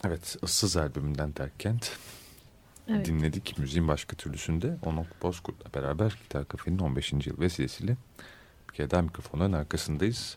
Evet, 0.07 0.37
Issız 0.43 0.77
albümünden 0.77 1.33
Terkkent 1.33 1.93
evet. 2.88 3.07
dinledik. 3.07 3.59
Müziğin 3.59 3.88
başka 3.88 4.17
türlüsünde 4.17 4.77
Onok 4.83 5.07
Bozkurt'la 5.23 5.81
beraber 5.81 6.19
Gitar 6.23 6.49
Kafe'nin 6.49 6.79
15. 6.79 7.12
yıl 7.12 7.40
vesilesiyle 7.40 7.97
bir 8.71 8.75
kere 8.75 8.90
daha 8.90 9.03
mikrofonların 9.03 9.53
arkasındayız. 9.53 10.37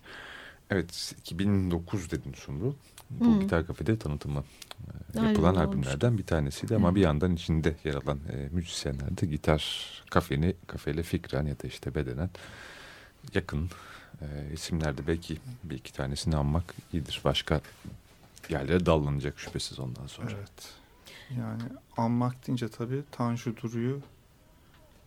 Evet 0.69 1.15
2009 1.19 2.11
dedin 2.11 2.33
Sumru. 2.33 2.75
Bu 3.09 3.25
hmm. 3.25 3.39
Gitar 3.39 3.67
Kafede 3.67 3.99
tanıtımı 3.99 4.43
e, 5.15 5.25
yapılan 5.27 5.55
Aynen, 5.55 5.67
albümlerden 5.67 6.07
olmuştu. 6.07 6.17
bir 6.17 6.27
tanesiydi 6.27 6.75
ama 6.75 6.89
hmm. 6.89 6.95
bir 6.95 7.01
yandan 7.01 7.35
içinde 7.35 7.75
yer 7.83 7.93
alan 7.93 8.19
e, 8.31 8.49
müzisyenler 8.51 9.17
de 9.17 9.25
gitar 9.25 9.87
kafeni, 10.09 10.55
kafeyle 10.67 11.03
fikren 11.03 11.45
ya 11.45 11.59
da 11.59 11.67
işte 11.67 11.95
bedenen 11.95 12.29
yakın 13.33 13.69
e, 14.21 14.53
isimlerde 14.53 15.07
belki 15.07 15.37
bir 15.63 15.75
iki 15.75 15.93
tanesini 15.93 16.35
anmak 16.35 16.63
iyidir. 16.93 17.21
Başka 17.25 17.61
yerlere 18.49 18.85
dallanacak 18.85 19.39
şüphesiz 19.39 19.79
ondan 19.79 20.07
sonra. 20.07 20.31
Evet. 20.31 20.73
Yani 21.37 21.63
anmak 21.97 22.47
deyince 22.47 22.69
tabii 22.69 23.03
Tanju 23.11 23.57
Duru'yu 23.57 24.01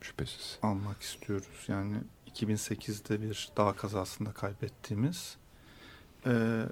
şüphesiz 0.00 0.58
almak 0.62 1.02
istiyoruz. 1.02 1.64
Yani 1.68 1.96
2008'de 2.34 3.22
bir 3.22 3.50
dağ 3.56 3.72
kazasında 3.72 4.32
kaybettiğimiz 4.32 5.36
e, 6.26 6.62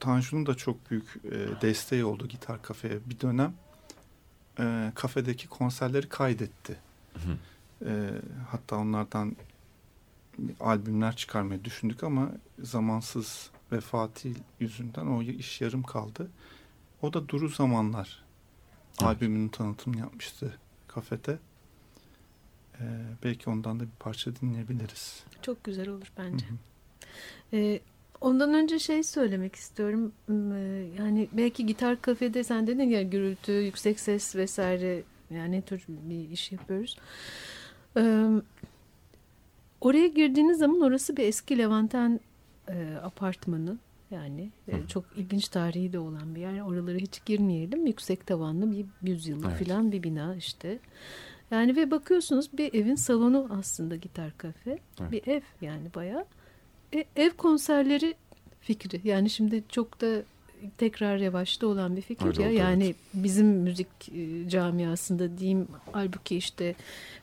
Tanju'nun 0.00 0.46
da 0.46 0.54
çok 0.54 0.90
büyük 0.90 1.16
e, 1.24 1.60
desteği 1.62 2.04
oldu 2.04 2.28
gitar 2.28 2.62
kafeye 2.62 2.98
bir 3.06 3.20
dönem. 3.20 3.54
E, 4.58 4.92
kafedeki 4.94 5.48
konserleri 5.48 6.08
kaydetti. 6.08 6.78
Hı. 7.14 7.38
E, 7.86 8.10
hatta 8.50 8.76
onlardan 8.76 9.36
albümler 10.60 11.16
çıkarmayı 11.16 11.64
düşündük 11.64 12.04
ama 12.04 12.30
zamansız 12.58 13.50
vefati 13.72 14.32
yüzünden 14.60 15.06
o 15.06 15.22
iş 15.22 15.60
yarım 15.60 15.82
kaldı. 15.82 16.30
O 17.02 17.12
da 17.12 17.28
Duru 17.28 17.48
Zamanlar 17.48 18.24
evet. 18.90 19.02
albümünün 19.02 19.48
tanıtımını 19.48 20.00
yapmıştı 20.00 20.58
kafede. 20.88 21.38
Ee, 22.80 22.84
belki 23.24 23.50
ondan 23.50 23.80
da 23.80 23.84
bir 23.84 23.96
parça 23.98 24.36
dinleyebiliriz. 24.36 25.24
Çok 25.42 25.64
güzel 25.64 25.88
olur 25.88 26.12
bence. 26.18 26.46
Hı 26.46 26.50
hı. 26.50 26.56
Ee, 27.52 27.80
ondan 28.20 28.54
önce 28.54 28.78
şey 28.78 29.02
söylemek 29.02 29.56
istiyorum. 29.56 30.12
Ee, 30.28 30.34
yani 30.98 31.28
belki 31.32 31.66
gitar 31.66 32.02
kafede 32.02 32.44
sen 32.44 32.66
dedin 32.66 32.90
ya 32.90 33.02
gürültü, 33.02 33.52
yüksek 33.52 34.00
ses 34.00 34.36
vesaire 34.36 35.02
yani 35.30 35.52
ne 35.52 35.62
tür 35.62 35.84
bir 35.88 36.30
iş 36.30 36.52
yapıyoruz. 36.52 36.98
Ee, 37.96 38.26
oraya 39.80 40.06
girdiğiniz 40.06 40.58
zaman 40.58 40.80
orası 40.80 41.16
bir 41.16 41.24
eski 41.24 41.58
Levanten 41.58 42.20
e, 42.68 42.96
apartmanı. 43.02 43.78
Yani 44.10 44.50
e, 44.68 44.86
çok 44.88 45.04
ilginç 45.16 45.48
tarihi 45.48 45.92
de 45.92 45.98
olan 45.98 46.34
bir 46.34 46.40
yer. 46.40 46.60
Oralara 46.60 46.96
hiç 46.96 47.24
girmeyelim. 47.24 47.86
Yüksek 47.86 48.26
tavanlı 48.26 48.72
bir 48.72 48.86
yüzyıllık 49.02 49.52
evet. 49.56 49.68
falan 49.68 49.92
bir 49.92 50.02
bina 50.02 50.36
işte. 50.36 50.78
Yani 51.50 51.76
ve 51.76 51.90
bakıyorsunuz 51.90 52.50
bir 52.58 52.74
evin 52.74 52.94
salonu 52.94 53.48
aslında 53.58 53.96
gitar 53.96 54.38
kafe. 54.38 54.78
Evet. 55.00 55.12
Bir 55.12 55.26
ev 55.26 55.40
yani 55.60 55.94
bayağı. 55.94 56.24
E, 56.94 57.04
ev 57.16 57.30
konserleri 57.30 58.14
fikri. 58.60 59.00
Yani 59.04 59.30
şimdi 59.30 59.64
çok 59.68 60.00
da 60.00 60.22
tekrar 60.78 61.20
revaçta 61.20 61.66
olan 61.66 61.96
bir 61.96 62.02
fikir 62.02 62.26
Öyle 62.26 62.42
ya. 62.42 62.48
Oldu, 62.48 62.58
yani 62.58 62.84
evet. 62.84 62.96
bizim 63.14 63.46
müzik 63.46 64.08
e, 64.14 64.48
camiasında 64.48 65.38
diyeyim 65.38 65.68
halbuki 65.92 66.36
işte 66.36 66.74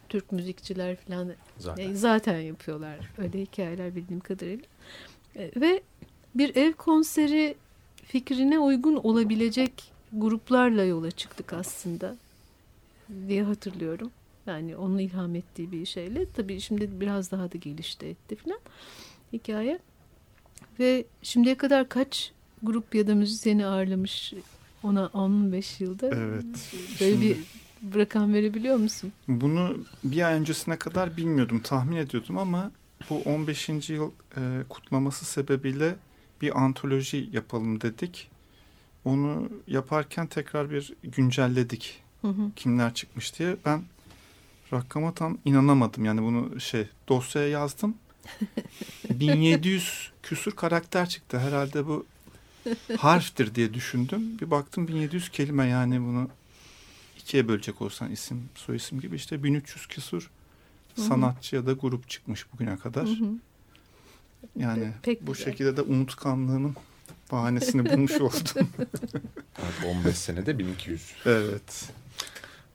Türk 0.10 0.32
müzikçiler 0.32 0.96
falan 0.96 1.32
zaten, 1.58 1.90
e, 1.90 1.96
zaten 1.96 2.40
yapıyorlar. 2.40 3.00
Öyle 3.18 3.42
hikayeler 3.42 3.96
bildiğim 3.96 4.20
kadarıyla. 4.20 4.66
E, 5.36 5.52
ve 5.56 5.82
bir 6.36 6.56
ev 6.56 6.74
konseri 6.74 7.56
fikrine 8.06 8.60
uygun 8.60 8.96
olabilecek 8.96 9.92
gruplarla 10.14 10.84
yola 10.84 11.12
çıktık 11.12 11.54
aslında 11.54 12.16
diye 13.28 13.44
hatırlıyorum. 13.44 14.12
Yani 14.46 14.78
onun 14.78 14.98
ilham 14.98 15.36
ettiği 15.36 15.72
bir 15.72 15.86
şeyle. 15.86 16.26
Tabii 16.26 16.62
şimdi 16.62 16.90
biraz 17.02 17.32
daha 17.32 17.52
da 17.52 17.58
gelişti 17.58 18.06
etti 18.06 18.36
falan 18.36 18.60
hikaye. 19.34 19.80
Ve 20.80 21.06
şimdiye 21.24 21.56
kadar 21.56 21.90
kaç 21.90 22.32
grup 22.64 22.96
ya 22.96 23.08
da 23.08 23.16
müzisyeni 23.16 23.66
ağırlamış 23.66 24.34
ona 24.84 25.08
15 25.08 25.82
yılda. 25.82 26.08
Evet. 26.08 26.46
Böyle 27.02 27.12
şimdi, 27.12 27.38
bir 27.82 28.00
rakam 28.00 28.34
verebiliyor 28.34 28.78
musun? 28.78 29.14
Bunu 29.28 29.78
bir 30.04 30.28
ay 30.28 30.34
öncesine 30.34 30.78
kadar 30.78 31.18
bilmiyordum, 31.18 31.60
tahmin 31.60 31.96
ediyordum 31.96 32.38
ama 32.38 32.72
bu 33.10 33.18
15. 33.22 33.70
yıl 33.90 34.12
e, 34.38 34.64
kutlaması 34.70 35.26
sebebiyle 35.26 35.96
bir 36.42 36.62
antoloji 36.64 37.30
yapalım 37.32 37.82
dedik. 37.82 38.30
Onu 39.06 39.50
yaparken 39.68 40.28
tekrar 40.28 40.72
bir 40.72 40.94
güncelledik. 41.04 42.04
Hı 42.22 42.28
hı. 42.28 42.52
Kimler 42.56 42.94
çıkmış 42.94 43.40
diye. 43.40 43.56
Ben 43.66 43.84
rakama 44.74 45.14
tam 45.14 45.38
inanamadım. 45.46 46.06
Yani 46.06 46.22
bunu 46.22 46.60
şey 46.60 46.88
dosyaya 47.08 47.48
yazdım. 47.48 47.96
1700 49.10 50.12
küsur 50.24 50.52
karakter 50.52 51.10
çıktı. 51.10 51.40
Herhalde 51.40 51.88
bu 51.88 52.06
harftir 52.98 53.56
diye 53.56 53.74
düşündüm. 53.74 54.40
Bir 54.40 54.52
baktım 54.52 54.88
1700 54.88 55.30
kelime 55.30 55.68
yani 55.68 56.02
bunu 56.02 56.30
ikiye 57.20 57.48
bölecek 57.48 57.82
olsan 57.82 58.12
isim 58.12 58.50
soyisim 58.56 59.00
gibi 59.00 59.16
işte 59.16 59.44
1300 59.44 59.88
küsur 59.88 60.30
sanatçı 60.96 61.56
ya 61.56 61.66
da 61.66 61.74
grup 61.74 62.10
çıkmış 62.10 62.54
bugüne 62.54 62.78
kadar. 62.78 63.06
Hı 63.08 63.12
hı. 63.12 63.30
Yani 64.56 64.92
Pek 65.04 65.28
bu 65.28 65.34
güzel. 65.34 65.46
şekilde 65.46 65.78
de 65.78 65.82
unutkanlığımın 65.82 66.76
bahanesini 67.32 67.86
bulmuş 67.92 68.12
oldum. 68.12 68.70
15 69.86 70.18
senede 70.18 70.60
1200. 70.60 71.14
Evet. 71.26 71.94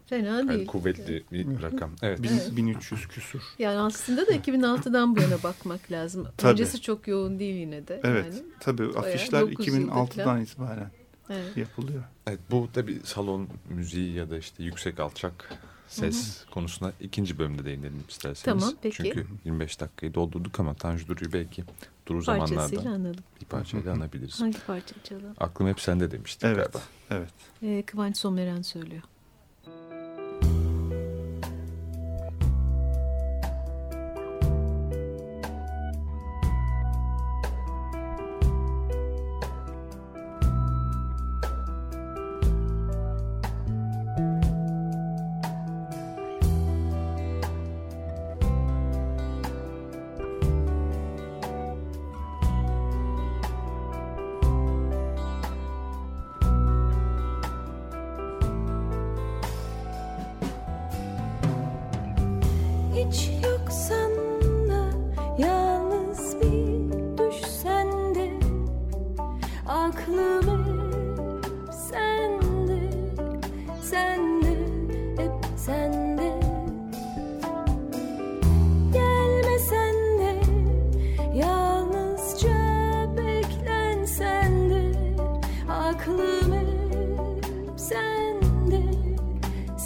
Fena 0.06 0.26
yani 0.26 0.48
değil. 0.48 0.66
Kuvvetli 0.66 1.24
bir 1.32 1.62
rakam. 1.62 1.90
Evet. 2.02 2.20
Evet. 2.22 2.56
1300 2.56 3.08
küsur. 3.08 3.40
Yani 3.58 3.78
aslında 3.78 4.26
da 4.26 4.32
2006'dan 4.32 5.16
bu 5.16 5.20
yana 5.20 5.42
bakmak 5.42 5.92
lazım. 5.92 6.26
Tabii. 6.36 6.52
Öncesi 6.52 6.80
çok 6.80 7.08
yoğun 7.08 7.38
değil 7.38 7.54
yine 7.54 7.88
de. 7.88 8.00
Evet. 8.04 8.34
Yani. 8.34 8.44
Tabii 8.60 8.98
afişler 8.98 9.42
2006'dan 9.42 10.40
itibaren 10.40 10.90
evet. 11.30 11.56
yapılıyor. 11.56 12.02
Evet 12.26 12.40
bu 12.50 12.68
da 12.74 12.86
bir 12.86 13.04
salon 13.04 13.48
müziği 13.68 14.14
ya 14.14 14.30
da 14.30 14.38
işte 14.38 14.62
yüksek 14.62 15.00
alçak 15.00 15.58
ses 15.88 16.40
Hı-hı. 16.40 16.50
konusuna 16.50 16.92
ikinci 17.00 17.38
bölümde 17.38 17.64
değinelim 17.64 18.04
isterseniz. 18.08 18.60
Tamam 18.60 18.76
peki. 18.82 18.96
Çünkü 18.96 19.26
25 19.44 19.80
dakikayı 19.80 20.14
doldurduk 20.14 20.60
ama 20.60 20.74
Tanju 20.74 21.08
Duru'yu 21.08 21.32
belki 21.32 21.64
duru 22.06 22.22
zamanlarda 22.22 22.80
analım. 22.80 23.16
bir 23.40 23.46
parçayla 23.46 23.92
anabiliriz. 23.92 24.40
Hangi 24.40 24.58
parça 24.58 24.94
çalalım? 25.04 25.34
Aklım 25.38 25.68
hep 25.68 25.80
sende 25.80 26.10
demiştik 26.10 26.44
evet, 26.44 26.56
galiba. 26.56 26.80
Evet. 27.10 27.30
Ee, 27.62 27.82
Kıvanç 27.86 28.16
Someren 28.16 28.62
söylüyor. 28.62 29.02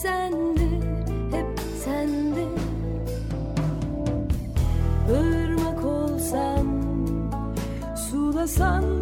Bir 0.05 0.09
yol 8.59 9.02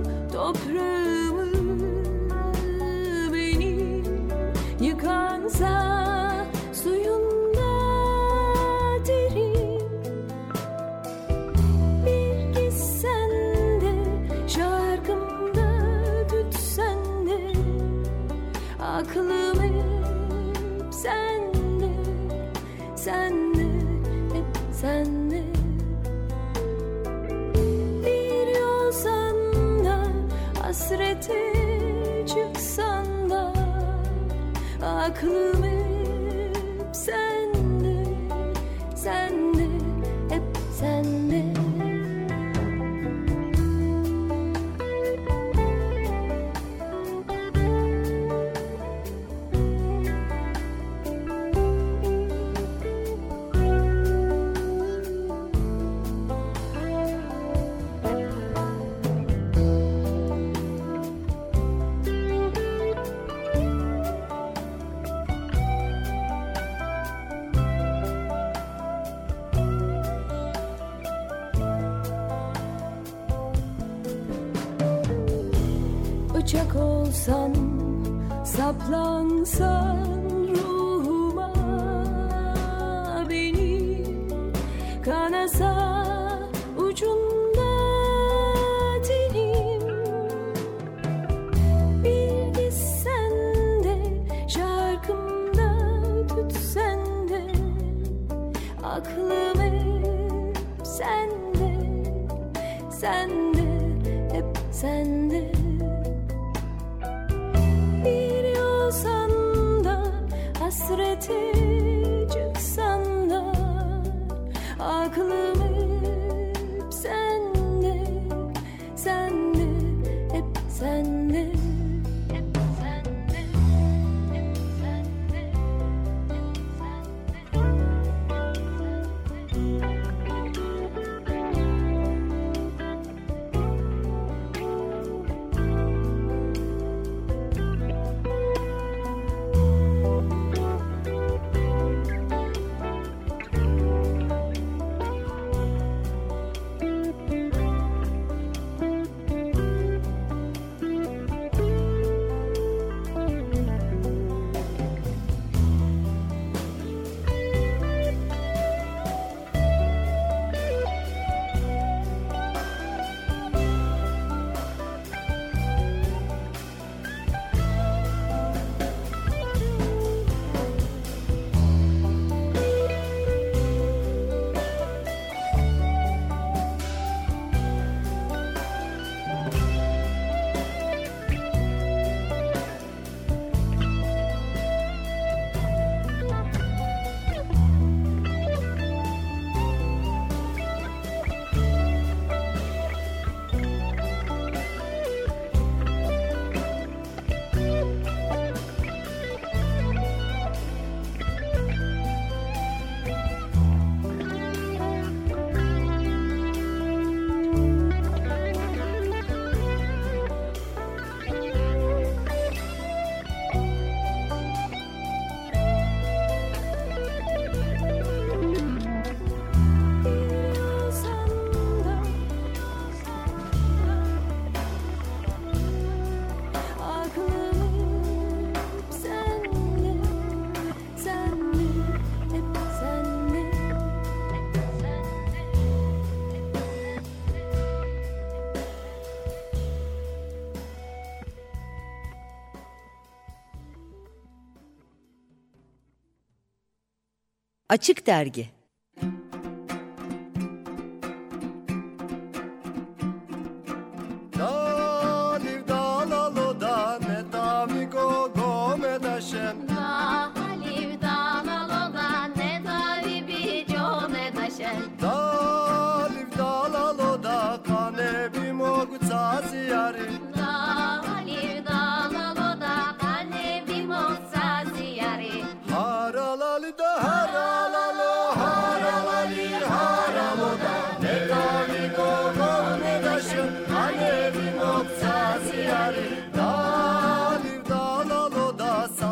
Açık 247.71 248.07
Dergi 248.07 248.49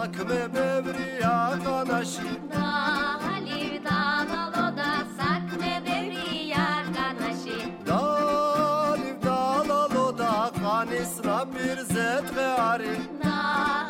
sakme 0.09 0.55
bevri 0.55 1.27
arkadaşım 1.27 2.25
Da 2.53 2.63
haliv 3.27 3.85
da 3.85 4.25
naloda 4.29 5.05
sakme 5.19 5.83
bevri 5.87 6.55
arkadaşım 6.57 7.73
Da 7.87 7.97
haliv 7.97 9.23
da 9.23 9.69
naloda 9.69 10.51
kanis 10.63 11.25
rabir 11.25 11.79
zet 11.79 12.37
ve 12.37 12.47
arim 12.47 13.03
Da 13.25 13.37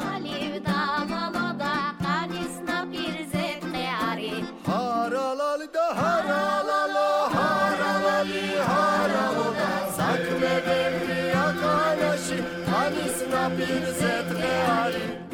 haliv 0.04 0.64
da 0.64 1.06
naloda 1.10 1.74
kanis 2.02 2.56
rabir 2.68 3.24
zet 3.24 3.64
ve 3.72 4.06
arim 4.10 4.46
Haralali 4.66 5.74
da 5.74 5.96
haralalo 6.02 7.30
haralali 7.34 8.58
haraloda 8.58 9.92
Sakme 9.96 10.62
bevri 10.66 11.38
arkadaşım 11.38 12.46
kanis 12.70 13.22
rabir 13.32 13.86
zet 13.86 14.42
ve 14.42 14.72
arim 14.72 15.27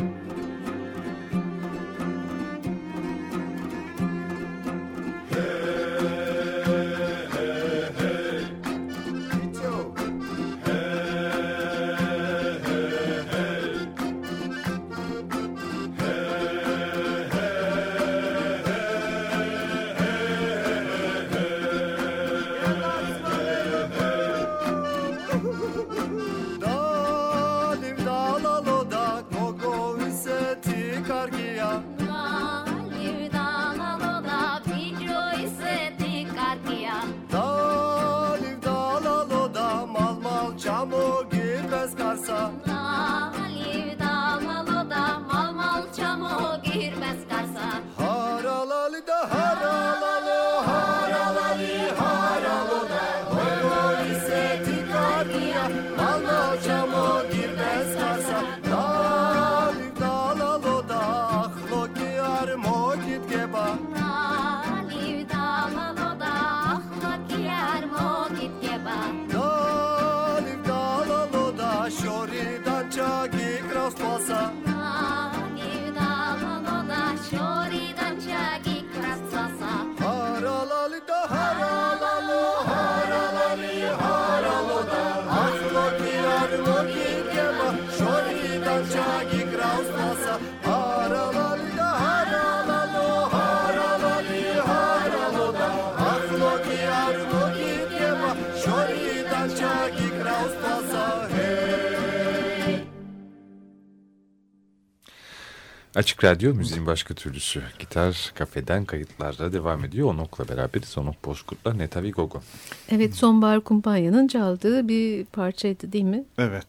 Açık 105.94 106.24
Radyo 106.24 106.54
müziğin 106.54 106.86
başka 106.86 107.14
türlüsü. 107.14 107.62
Gitar 107.78 108.32
kafeden 108.34 108.84
kayıtlarla 108.84 109.52
devam 109.52 109.84
ediyor. 109.84 110.08
Onok'la 110.08 110.48
beraberiz. 110.48 110.98
Onok 110.98 111.24
Bozkurt'la 111.24 111.74
Netavi 111.74 112.10
Gogo. 112.10 112.40
Evet 112.88 113.14
Sonbahar 113.14 113.60
Kumpanya'nın 113.60 114.28
çaldığı 114.28 114.88
bir 114.88 115.24
parçaydı 115.24 115.92
değil 115.92 116.04
mi? 116.04 116.24
Evet. 116.38 116.66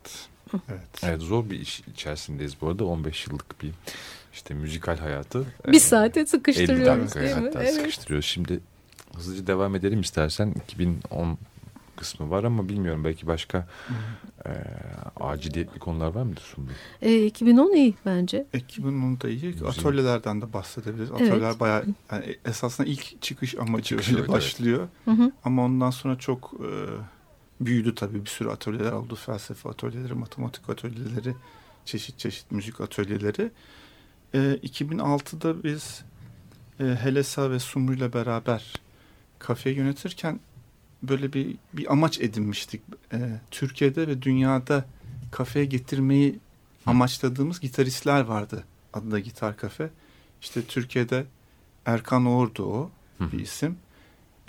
Evet. 0.54 1.04
Evet 1.04 1.22
zor 1.22 1.50
bir 1.50 1.60
iş 1.60 1.80
içerisindeyiz 1.80 2.62
bu 2.62 2.68
arada. 2.68 2.86
15 2.86 3.28
yıllık 3.28 3.62
bir 3.64 3.72
işte 4.34 4.54
müzikal 4.54 4.98
hayatı. 4.98 5.46
Bir 5.68 5.80
saate 5.80 6.26
sıkıştırıyoruz 6.26 7.16
değil 7.16 7.36
mi? 7.36 7.46
hatta 7.46 7.64
evet. 7.64 7.74
sıkıştırıyoruz. 7.74 8.26
Şimdi 8.26 8.60
hızlıca 9.16 9.48
devam 9.48 9.76
edelim 9.76 10.02
istersen. 10.02 10.56
2010 10.68 11.38
kısmı 11.96 12.30
var 12.30 12.44
ama 12.44 12.70
bilmiyorum 12.70 13.04
belki 13.04 13.28
başka 13.28 13.68
e, 14.46 14.52
aciliyetli 15.20 15.80
konular 15.80 16.08
var 16.08 16.24
mıdır 16.24 16.42
Sumru? 16.42 16.72
E, 17.02 17.26
2010 17.26 17.76
iyi 17.76 17.94
bence. 18.06 18.48
2010 18.54 19.22
da 19.22 19.30
iyi. 19.30 19.46
Müziğin... 19.46 19.66
Atölyelerden 19.66 20.42
de 20.42 20.54
bahsedebiliriz. 20.54 21.12
Atölyeler 21.12 21.50
evet. 21.50 21.60
bayağı 21.60 21.86
yani 22.12 22.38
esasında 22.46 22.88
ilk 22.88 23.22
çıkış 23.22 23.56
amacı 23.56 23.84
çıkış, 23.84 24.10
öyle 24.10 24.20
evet, 24.20 24.30
başlıyor. 24.30 24.88
Evet. 25.08 25.18
Hı 25.18 25.24
hı. 25.24 25.32
Ama 25.44 25.66
ondan 25.66 25.90
sonra 25.90 26.18
çok 26.18 26.54
e, 26.54 26.70
büyüdü 27.66 27.96
tabii. 27.96 28.26
Bir 28.26 28.30
sürü 28.30 28.50
atölyeler 28.50 28.92
oldu. 28.92 29.16
Felsefe 29.16 29.70
atölyeleri, 29.70 30.14
matematik 30.14 30.70
atölyeleri, 30.70 31.36
çeşit 31.86 32.20
çeşit 32.20 32.52
müzik 32.52 32.82
atölyeleri. 32.82 33.52
E, 34.34 34.38
2006'da 34.38 35.64
biz 35.64 36.04
e, 36.80 36.84
Helesa 36.84 37.52
ve 37.52 37.60
Sumru 37.60 37.94
ile 37.94 38.14
beraber 38.14 38.74
kafe 39.40 39.70
yönetirken 39.70 40.40
böyle 41.08 41.34
bir 41.34 41.56
bir 41.74 41.92
amaç 41.92 42.20
edinmiştik. 42.20 42.82
E, 43.14 43.18
Türkiye'de 43.52 44.08
ve 44.08 44.22
dünyada 44.22 44.86
kafeye 45.32 45.66
getirmeyi 45.66 46.40
amaçladığımız 46.86 47.60
gitaristler 47.60 48.22
vardı 48.22 48.64
adında 48.94 49.20
Gitar 49.20 49.58
Kafe. 49.58 49.90
İşte 50.42 50.64
Türkiye'de 50.64 51.26
Erkan 51.86 52.26
Oğur'du 52.26 52.66
o 52.66 52.92
bir 53.20 53.40
isim. 53.40 53.78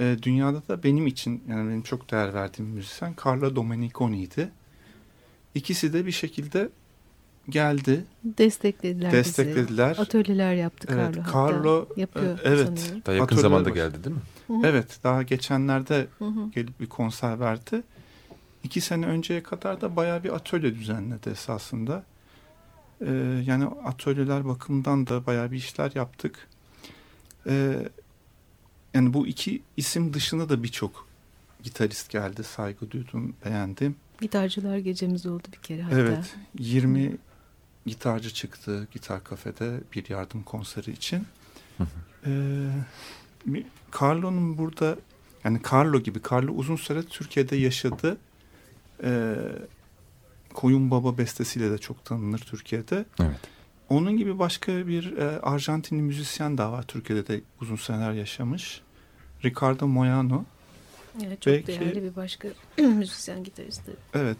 E, 0.00 0.16
dünyada 0.22 0.62
da 0.68 0.82
benim 0.82 1.06
için 1.06 1.42
yani 1.48 1.68
benim 1.68 1.82
çok 1.82 2.10
değer 2.10 2.34
verdiğim 2.34 2.70
müzisyen 2.70 3.14
Carlo 3.26 3.56
Domeniconi'ydi. 3.56 4.50
İkisi 5.54 5.92
de 5.92 6.06
bir 6.06 6.12
şekilde 6.12 6.68
geldi. 7.48 8.04
Desteklediler 8.24 9.12
Desteklediler. 9.12 9.90
Bizi. 9.90 10.00
Atölyeler 10.00 10.54
yaptı 10.54 10.88
evet, 10.90 11.16
Carlo. 11.16 11.52
Carlo 11.52 11.88
yapıyor 11.96 12.38
e, 12.38 12.42
evet. 12.44 12.66
Sanıyorum. 12.66 13.02
Daha 13.06 13.14
yakın 13.14 13.37
zamanda 13.37 13.70
geldi 13.70 14.04
değil 14.04 14.16
mi? 14.16 14.22
Hı 14.46 14.52
-hı. 14.52 14.66
Evet 14.66 14.98
daha 15.04 15.22
geçenlerde 15.22 16.06
Hı 16.18 16.24
-hı. 16.24 16.52
gelip 16.52 16.80
bir 16.80 16.87
konser 16.87 17.40
verdi. 17.40 17.82
İki 18.64 18.80
sene 18.80 19.06
önceye 19.06 19.42
kadar 19.42 19.80
da 19.80 19.96
bayağı 19.96 20.24
bir 20.24 20.35
atölye 20.35 20.74
düzenledi 20.74 21.30
esasında. 21.30 22.04
Ee, 23.00 23.42
yani 23.46 23.64
atölyeler 23.64 24.44
bakımından 24.44 25.06
da 25.06 25.26
bayağı 25.26 25.52
bir 25.52 25.56
işler 25.56 25.92
yaptık. 25.94 26.48
Ee, 27.46 27.88
yani 28.94 29.14
bu 29.14 29.26
iki 29.26 29.62
isim 29.76 30.14
dışında 30.14 30.48
da 30.48 30.62
birçok 30.62 31.09
gitarist 31.62 32.11
geldi. 32.11 32.44
Saygı 32.44 32.90
duydum, 32.90 33.35
beğendim. 33.44 33.96
Gitarcılar 34.20 34.78
gecemiz 34.78 35.26
oldu 35.26 35.42
bir 35.52 35.59
kere 35.59 35.82
hatta. 35.82 35.96
Evet. 35.96 36.37
20 36.59 37.16
gitarcı 37.87 38.31
çıktı 38.31 38.88
gitar 38.92 39.25
kafede 39.25 39.81
bir 39.94 40.09
yardım 40.09 40.42
konseri 40.42 40.90
için. 40.90 41.27
ee, 42.27 42.68
Carlo'nun 44.01 44.59
burada 44.59 44.96
yani 45.44 45.61
Carlo 45.72 46.01
gibi 46.01 46.20
Carlo 46.33 46.53
uzun 46.53 46.77
süre 46.77 47.03
Türkiye'de 47.03 47.57
yaşadı. 47.57 48.16
Ee, 49.03 49.35
Koyun 50.55 50.91
Baba 50.91 51.18
bestesiyle 51.18 51.70
de 51.70 51.78
çok 51.78 52.05
tanınır 52.05 52.39
Türkiye'de. 52.39 53.05
Evet. 53.20 53.41
Onun 53.89 54.16
gibi 54.16 54.39
başka 54.39 54.87
bir 54.87 55.16
e, 55.16 55.41
Arjantinli 55.41 56.03
müzisyen 56.03 56.59
daha 56.59 56.72
var 56.72 56.82
Türkiye'de 56.82 57.26
de 57.26 57.41
uzun 57.61 57.76
seneler 57.76 58.12
yaşamış. 58.12 58.80
Ricardo 59.45 59.87
Moyano. 59.87 60.45
Evet, 61.26 61.43
çok 61.43 61.55
Belki, 61.55 61.66
değerli 61.66 62.03
bir 62.03 62.16
başka 62.16 62.49
müzisyen 62.78 63.45
gitaristi. 63.45 63.93
Evet, 64.14 64.37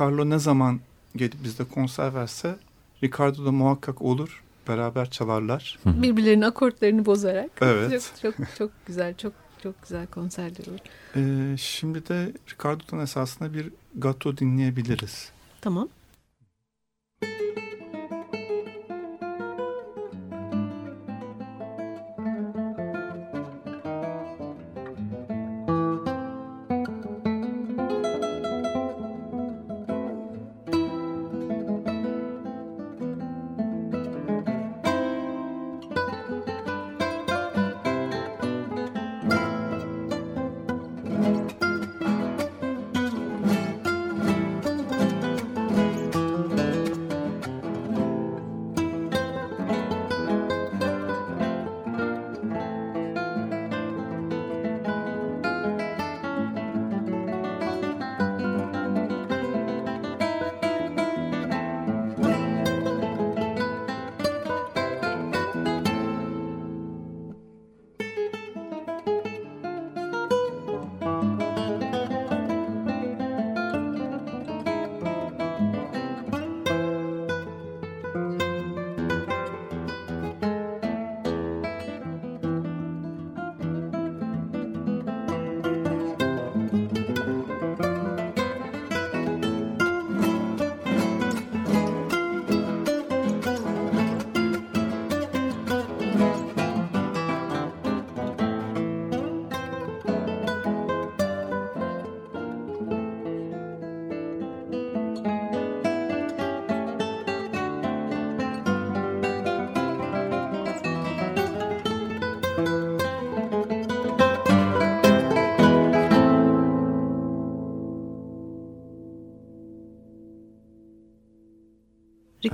Carlo 0.00 0.30
ne 0.30 0.38
zaman 0.38 0.80
gelip 1.16 1.44
bizde 1.44 1.64
konser 1.64 2.14
verse 2.14 2.56
Ricardo 3.02 3.44
da 3.44 3.52
muhakkak 3.52 4.02
olur. 4.02 4.42
Beraber 4.68 5.10
çalarlar. 5.10 5.78
Birbirlerinin 5.86 6.42
akortlarını 6.42 7.06
bozarak. 7.06 7.50
Evet. 7.60 8.12
Çok 8.22 8.36
çok, 8.36 8.46
çok 8.58 8.70
güzel, 8.86 9.14
çok 9.16 9.32
çok 9.62 9.82
güzel 9.82 10.06
konserler 10.06 10.66
olur. 10.66 10.78
Ee, 11.16 11.56
şimdi 11.56 12.08
de 12.08 12.32
Ricardo'dan 12.52 13.00
esasında 13.00 13.54
bir 13.54 13.70
gato 13.94 14.36
dinleyebiliriz. 14.36 15.30
Tamam. 15.60 15.88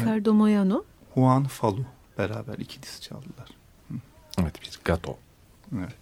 Ricardo 0.05 0.31
evet. 0.31 0.39
Moyano. 0.39 0.85
Juan 1.15 1.45
Falu 1.45 1.85
beraber 2.19 2.59
ikilisi 2.59 3.01
çaldılar. 3.01 3.49
Evet 4.39 4.63
bir 4.63 4.81
gato. 4.85 5.17
Evet. 5.79 5.95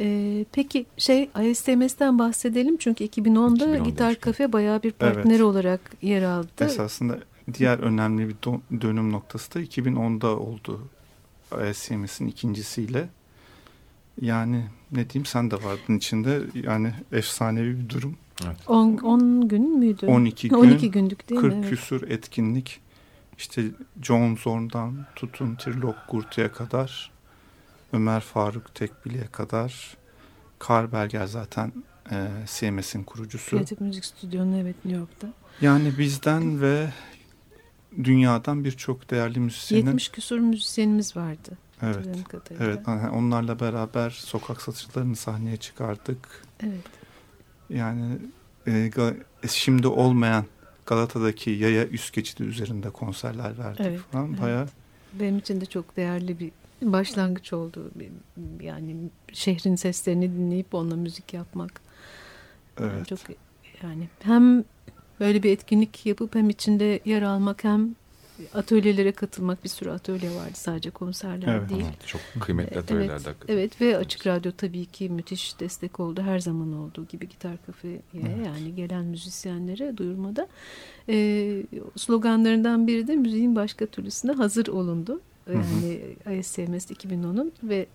Ee, 0.00 0.44
peki 0.52 0.86
şey 0.96 1.30
ISTMS'ten 1.42 2.18
bahsedelim 2.18 2.76
çünkü 2.76 3.04
2010'da, 3.04 3.64
2010'da 3.64 3.78
Gitar 3.78 4.10
işte. 4.10 4.20
Kafe 4.20 4.52
bayağı 4.52 4.82
bir 4.82 4.92
partner 4.92 5.30
evet. 5.30 5.40
olarak 5.40 5.80
yer 6.02 6.22
aldı. 6.22 6.64
Esasında 6.64 7.18
diğer 7.54 7.78
önemli 7.78 8.28
bir 8.28 8.36
dönüm 8.80 9.12
noktası 9.12 9.54
da 9.54 9.60
2010'da 9.60 10.38
oldu. 10.38 10.80
ISTMS'in 11.70 12.28
ikincisiyle. 12.28 13.08
Yani 14.20 14.64
ne 14.92 15.10
diyeyim 15.10 15.26
sen 15.26 15.50
de 15.50 15.56
vardın 15.56 15.96
içinde 15.96 16.40
yani 16.54 16.92
efsanevi 17.12 17.78
bir 17.78 17.88
durum. 17.88 18.16
10 18.68 18.88
evet. 18.90 19.04
10 19.04 19.48
gün 19.48 19.78
müydü? 19.78 20.06
12 20.06 20.48
gün. 20.48 20.56
12 20.56 20.90
gündük 20.90 21.28
değil 21.28 21.40
40 21.40 21.54
mi? 21.54 21.60
40 21.60 21.70
küsur 21.70 22.02
etkinlik. 22.02 22.80
İşte 23.38 23.64
John 24.02 24.36
Zorn'dan 24.36 25.06
tutun 25.16 25.54
Trilok 25.54 25.96
Gurtu'ya 26.08 26.52
kadar 26.52 27.10
Ömer 27.92 28.20
Faruk 28.20 28.74
Tekbili'ye 28.74 29.26
kadar 29.26 29.96
Karberger 30.58 31.26
zaten 31.26 31.72
e, 32.10 32.28
CMS'in 32.46 33.04
kurucusu. 33.04 33.56
Kreatif 33.56 33.80
Müzik 33.80 34.04
Stüdyo'nun 34.04 34.52
evet 34.52 34.76
New 34.84 35.00
York'ta. 35.00 35.28
Yani 35.60 35.98
bizden 35.98 36.60
ve 36.60 36.92
dünyadan 38.04 38.64
birçok 38.64 39.10
değerli 39.10 39.40
müzisyenin... 39.40 39.86
70 39.86 40.08
küsur 40.08 40.38
müzisyenimiz 40.38 41.16
vardı. 41.16 41.58
Evet. 41.82 42.06
Evet. 42.60 42.88
Onlarla 43.12 43.60
beraber 43.60 44.10
sokak 44.10 44.62
satışlarını 44.62 45.16
sahneye 45.16 45.56
çıkardık. 45.56 46.44
Evet. 46.60 46.84
Yani 47.70 48.18
e, 48.66 48.90
şimdi 49.48 49.88
olmayan 49.88 50.44
Galata'daki 50.88 51.50
yaya 51.50 51.86
üst 51.86 52.12
geçidi 52.12 52.42
üzerinde 52.42 52.90
konserler 52.90 53.58
verdik 53.58 53.80
evet, 53.80 54.00
falan. 54.12 54.28
Evet. 54.28 54.40
Bayağı 54.40 54.68
benim 55.12 55.38
için 55.38 55.60
de 55.60 55.66
çok 55.66 55.96
değerli 55.96 56.40
bir 56.40 56.50
başlangıç 56.82 57.52
oldu. 57.52 57.90
Yani 58.60 58.96
şehrin 59.32 59.74
seslerini 59.74 60.32
dinleyip 60.32 60.74
onunla 60.74 60.96
müzik 60.96 61.34
yapmak. 61.34 61.80
Evet. 62.80 62.92
Yani 62.92 63.06
çok 63.06 63.18
yani 63.82 64.08
hem 64.22 64.64
böyle 65.20 65.42
bir 65.42 65.52
etkinlik 65.52 66.06
yapıp 66.06 66.34
hem 66.34 66.50
içinde 66.50 67.00
yer 67.04 67.22
almak 67.22 67.64
hem 67.64 67.94
atölyelere 68.54 69.12
katılmak 69.12 69.64
bir 69.64 69.68
sürü 69.68 69.90
atölye 69.90 70.30
vardı 70.34 70.54
sadece 70.54 70.90
konserler 70.90 71.58
evet. 71.58 71.70
değil. 71.70 71.84
Çok 72.06 72.20
kıymetli 72.40 72.78
atölyeler 72.78 73.20
evet, 73.26 73.36
evet 73.48 73.80
ve 73.80 73.96
Açık 73.96 74.26
Radyo 74.26 74.52
tabii 74.52 74.86
ki 74.86 75.10
müthiş 75.10 75.60
destek 75.60 76.00
oldu 76.00 76.22
her 76.22 76.38
zaman 76.38 76.72
olduğu 76.72 77.06
gibi 77.06 77.28
Gitar 77.28 77.56
Kafe'ye 77.66 78.00
evet. 78.14 78.46
yani 78.46 78.74
gelen 78.74 79.04
müzisyenlere 79.04 79.96
duyurmada. 79.96 80.48
Ee, 81.08 81.62
sloganlarından 81.96 82.86
biri 82.86 83.06
de 83.06 83.16
müziğin 83.16 83.56
başka 83.56 83.86
türlüsüne 83.86 84.32
hazır 84.32 84.66
olundu. 84.66 85.20
Yani 85.48 86.00
ISMS 86.38 86.90
2010'un 86.90 87.52
ve 87.62 87.86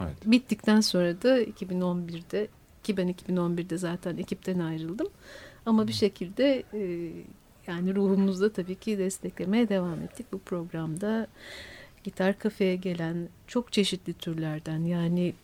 evet. 0.00 0.16
bittikten 0.26 0.80
sonra 0.80 1.22
da 1.22 1.42
2011'de 1.42 2.48
ki 2.82 2.96
ben 2.96 3.08
2011'de 3.08 3.78
zaten 3.78 4.16
ekipten 4.16 4.58
ayrıldım. 4.58 5.06
Ama 5.66 5.88
bir 5.88 5.92
şekilde 5.92 6.62
e, 6.74 7.10
yani 7.70 7.94
ruhumuzda 7.94 8.52
tabii 8.52 8.74
ki 8.74 8.98
desteklemeye 8.98 9.68
devam 9.68 10.02
ettik. 10.02 10.26
Bu 10.32 10.38
programda 10.38 11.26
gitar 12.04 12.38
kafeye 12.38 12.76
gelen 12.76 13.28
çok 13.46 13.72
çeşitli 13.72 14.12
türlerden 14.12 14.78
yani 14.78 15.34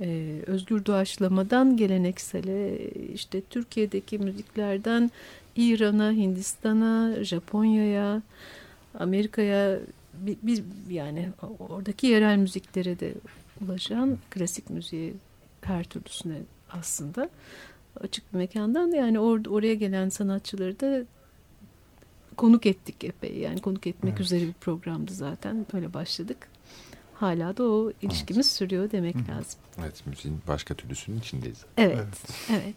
e, 0.00 0.38
özgür 0.46 0.86
doğaçlamadan 0.86 1.76
geleneksele 1.76 2.88
işte 3.14 3.40
Türkiye'deki 3.40 4.18
müziklerden 4.18 5.10
İran'a, 5.56 6.12
Hindistan'a, 6.12 7.24
Japonya'ya, 7.24 8.22
Amerika'ya 8.98 9.78
bir 10.22 10.62
yani 10.90 11.28
oradaki 11.68 12.06
yerel 12.06 12.36
müziklere 12.36 13.00
de 13.00 13.14
ulaşan 13.64 14.18
klasik 14.30 14.70
müziğe 14.70 15.12
her 15.62 15.84
türlüsüne 15.84 16.36
aslında 16.70 17.28
açık 18.00 18.32
bir 18.32 18.38
mekandan 18.38 18.90
yani 18.90 19.18
or, 19.18 19.40
oraya 19.46 19.74
gelen 19.74 20.08
sanatçıları 20.08 20.80
da 20.80 21.04
konuk 22.34 22.66
ettik 22.66 23.04
epey. 23.04 23.38
Yani 23.38 23.60
konuk 23.60 23.86
etmek 23.86 24.12
evet. 24.12 24.20
üzere 24.20 24.40
bir 24.40 24.52
programdı 24.52 25.14
zaten. 25.14 25.66
Öyle 25.72 25.94
başladık. 25.94 26.48
Hala 27.14 27.56
da 27.56 27.62
o 27.62 27.92
ilişkimiz 28.02 28.46
evet. 28.46 28.56
sürüyor 28.56 28.90
demek 28.90 29.14
Hı. 29.14 29.18
lazım. 29.18 29.60
Evet 29.80 30.06
müziğin 30.06 30.40
başka 30.48 30.74
türlüsünün 30.74 31.18
içindeyiz. 31.18 31.64
Evet. 31.76 31.98
Evet. 31.98 32.14
evet. 32.50 32.74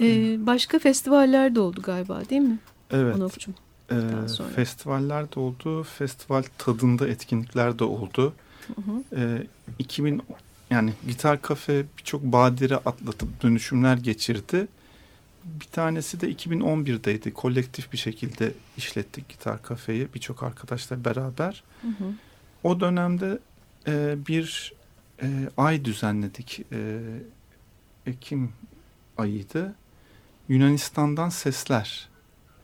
ee, 0.00 0.46
başka 0.46 0.78
festivaller 0.78 1.54
de 1.54 1.60
oldu 1.60 1.82
galiba 1.82 2.22
değil 2.30 2.42
mi? 2.42 2.58
Evet. 2.90 3.16
Onofçum. 3.16 3.54
Ee, 3.90 3.96
festivaller 4.56 5.34
de 5.34 5.40
oldu. 5.40 5.82
Festival 5.82 6.42
tadında 6.58 7.08
etkinlikler 7.08 7.78
de 7.78 7.84
oldu. 7.84 8.34
Hı 8.66 8.82
hı. 8.82 9.20
Ee, 9.20 9.46
2000 9.78 10.22
yani 10.70 10.92
Gitar 11.06 11.42
Kafe 11.42 11.84
birçok 11.98 12.22
badire 12.22 12.76
atlatıp 12.76 13.42
dönüşümler 13.42 13.96
geçirdi. 13.96 14.68
Bir 15.60 15.66
tanesi 15.66 16.20
de 16.20 16.32
2011'deydi. 16.32 17.32
Kolektif 17.32 17.92
bir 17.92 17.98
şekilde 17.98 18.52
işlettik 18.76 19.28
Gitar 19.28 19.62
Kafe'yi 19.62 20.08
birçok 20.14 20.42
arkadaşla 20.42 21.04
beraber. 21.04 21.64
Hı 21.82 21.88
hı. 21.88 22.12
O 22.64 22.80
dönemde 22.80 23.38
e, 23.86 24.16
bir 24.28 24.72
e, 25.22 25.26
ay 25.56 25.84
düzenledik. 25.84 26.60
E, 26.72 27.00
Ekim 28.06 28.52
ayıydı. 29.18 29.74
Yunanistan'dan 30.48 31.28
Sesler 31.28 32.08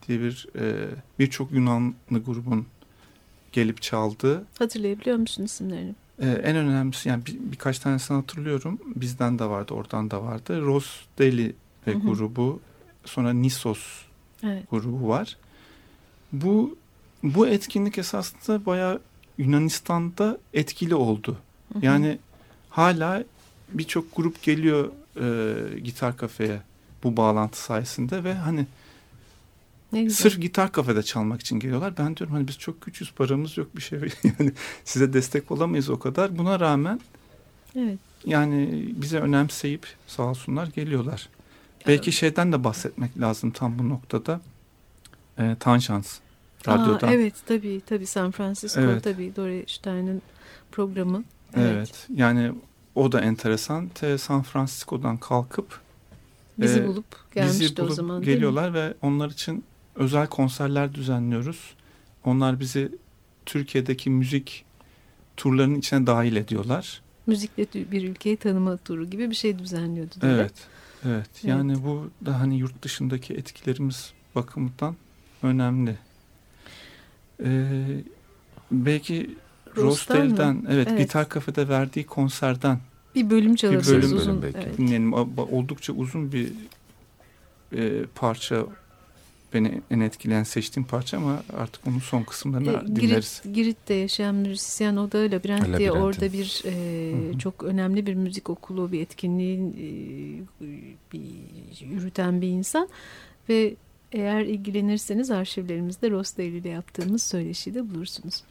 diye 0.07 0.19
bir 0.19 0.47
e, 0.59 0.87
birçok 1.19 1.51
Yunanlı 1.51 2.19
grubun 2.25 2.67
gelip 3.51 3.81
çaldığı. 3.81 4.45
Hatırlayabiliyor 4.59 5.17
musun 5.17 5.43
isimlerini? 5.43 5.95
Ee, 6.21 6.27
en 6.27 6.55
önemlisi 6.55 7.09
yani 7.09 7.25
bir, 7.25 7.37
birkaç 7.39 7.79
tanesini 7.79 8.15
hatırlıyorum. 8.15 8.79
Bizden 8.95 9.39
de 9.39 9.45
vardı, 9.45 9.73
oradan 9.73 10.11
da 10.11 10.23
vardı. 10.23 10.61
Ros 10.61 10.87
Deli 11.17 11.55
hı. 11.85 11.91
grubu, 11.91 12.59
sonra 13.05 13.33
Nisos 13.33 13.79
evet. 14.43 14.63
grubu 14.71 15.07
var. 15.07 15.37
Bu 16.31 16.77
bu 17.23 17.47
etkinlik 17.47 17.97
esasında 17.97 18.65
bayağı 18.65 19.01
Yunanistan'da 19.37 20.37
etkili 20.53 20.95
oldu. 20.95 21.37
Hı 21.73 21.79
hı. 21.79 21.85
Yani 21.85 22.17
hala 22.69 23.23
birçok 23.69 24.15
grup 24.15 24.43
geliyor 24.43 24.91
e, 25.21 25.79
gitar 25.79 26.17
kafeye 26.17 26.61
bu 27.03 27.17
bağlantı 27.17 27.59
sayesinde 27.59 28.23
ve 28.23 28.33
hani 28.33 28.65
Sırf 30.09 30.41
gitar 30.41 30.71
kafede 30.71 31.03
çalmak 31.03 31.41
için 31.41 31.59
geliyorlar. 31.59 31.97
Ben 31.97 32.17
diyorum 32.17 32.35
hani 32.35 32.47
biz 32.47 32.57
çok 32.57 32.81
küçüğüz 32.81 33.11
paramız 33.11 33.57
yok 33.57 33.75
bir 33.75 33.81
şey. 33.81 33.99
Yani 34.23 34.51
size 34.85 35.13
destek 35.13 35.51
olamayız 35.51 35.89
o 35.89 35.99
kadar. 35.99 36.37
Buna 36.37 36.59
rağmen 36.59 36.99
evet. 37.75 37.99
yani 38.25 38.85
bize 38.95 39.19
önemseyip 39.19 39.87
sağ 40.07 40.23
olsunlar 40.23 40.67
geliyorlar. 40.67 41.29
Belki 41.87 42.11
şeyden 42.11 42.51
de 42.51 42.63
bahsetmek 42.63 43.19
lazım 43.19 43.51
tam 43.51 43.79
bu 43.79 43.89
noktada. 43.89 44.41
E, 45.39 45.55
Tanşans 45.59 46.19
radyodan. 46.67 47.07
Aa, 47.07 47.11
evet 47.11 47.33
tabii 47.45 47.81
tabii 47.85 48.05
San 48.05 48.31
Francisco 48.31 48.81
evet. 48.81 49.03
tabii 49.03 49.35
Dore 49.35 49.65
Stein'in 49.67 50.21
programı. 50.71 51.23
Evet. 51.55 51.73
evet 51.75 52.07
yani 52.15 52.51
o 52.95 53.11
da 53.11 53.21
enteresan. 53.21 53.87
Te 53.87 54.17
San 54.17 54.43
Francisco'dan 54.43 55.17
kalkıp 55.17 55.79
bizi 56.57 56.79
e, 56.79 56.87
bulup 56.87 57.05
gelmişti 57.35 57.61
bizi 57.61 57.77
bulup 57.77 57.91
o 57.91 57.93
zaman. 57.93 58.21
Geliyorlar 58.21 58.73
ve 58.73 58.93
onlar 59.01 59.29
için 59.29 59.63
özel 59.95 60.27
konserler 60.27 60.93
düzenliyoruz. 60.93 61.75
Onlar 62.23 62.59
bizi 62.59 62.91
Türkiye'deki 63.45 64.09
müzik 64.09 64.65
turlarının 65.37 65.75
içine 65.75 66.07
dahil 66.07 66.35
ediyorlar. 66.35 67.01
Müzikle 67.27 67.91
bir 67.91 68.09
ülkeyi 68.09 68.37
tanıma 68.37 68.77
turu 68.77 69.05
gibi 69.05 69.29
bir 69.29 69.35
şey 69.35 69.59
düzenliyordu. 69.59 70.21
Değil 70.21 70.33
evet, 70.33 70.53
evet. 71.05 71.27
Evet. 71.33 71.43
Yani 71.43 71.83
bu 71.83 72.09
da 72.25 72.39
hani 72.39 72.57
yurt 72.57 72.81
dışındaki 72.81 73.33
etkilerimiz 73.33 74.13
bakımından 74.35 74.95
önemli. 75.43 75.97
Ee, 77.43 77.75
belki 78.71 79.35
Rostel'den 79.77 80.65
evet, 80.69 80.87
evet 80.91 80.99
gitar 80.99 81.29
kafede 81.29 81.69
verdiği 81.69 82.05
konserden 82.05 82.79
bir 83.15 83.29
bölüm 83.29 83.55
çalarız. 83.55 83.91
Bir 83.91 83.97
bölüm, 83.97 84.17
uzun, 84.17 84.41
belki. 84.41 84.57
Evet. 84.57 84.77
dinleyelim. 84.77 85.13
Oldukça 85.37 85.93
uzun 85.93 86.31
bir 86.31 86.51
e, 87.75 88.05
parça 88.15 88.65
beni 89.55 89.81
en 89.91 89.99
etkileyen 89.99 90.43
seçtiğim 90.43 90.87
parça 90.87 91.17
ama 91.17 91.43
artık 91.57 91.87
onun 91.87 91.99
son 91.99 92.23
kısımlarını 92.23 92.69
e, 92.69 92.95
dinleriz. 92.95 93.41
Girit, 93.43 93.55
Girit'te 93.55 93.93
yaşayan 93.93 94.35
müzisyen 94.35 94.95
o 94.95 95.11
da 95.11 95.17
Labirent 95.17 95.77
diye 95.77 95.91
orada 95.91 96.33
bir 96.33 96.61
e, 96.65 97.37
çok 97.39 97.63
önemli 97.63 98.05
bir 98.05 98.13
müzik 98.13 98.49
okulu 98.49 98.91
bir 98.91 99.01
etkinliği 99.01 99.59
e, 99.59 100.67
bir, 101.13 101.21
yürüten 101.85 102.41
bir 102.41 102.47
insan 102.47 102.89
ve 103.49 103.75
eğer 104.11 104.41
ilgilenirseniz 104.41 105.31
arşivlerimizde 105.31 106.11
Rosdale 106.11 106.47
ile 106.47 106.69
yaptığımız 106.69 107.23
söyleşiyi 107.23 107.73
de 107.73 107.89
bulursunuz. 107.89 108.43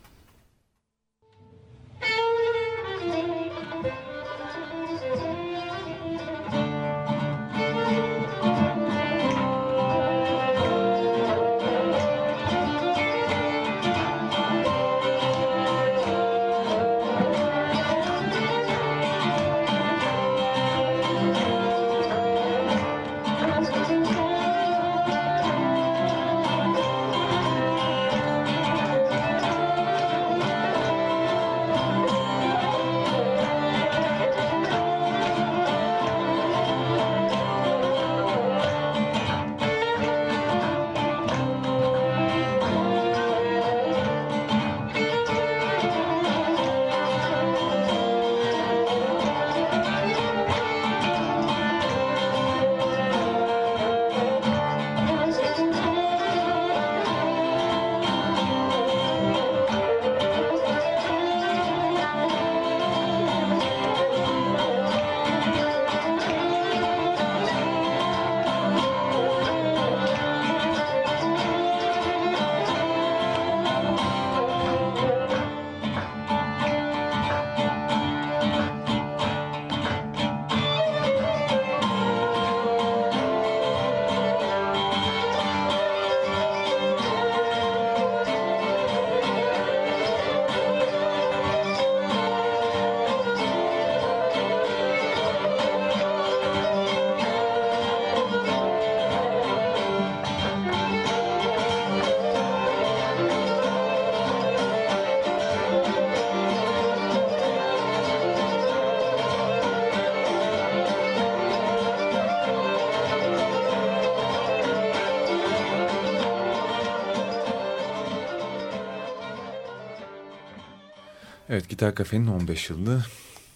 Evet 121.54 121.68
Gitar 121.68 121.94
Kafe'nin 121.94 122.26
15 122.26 122.70
yılını 122.70 123.02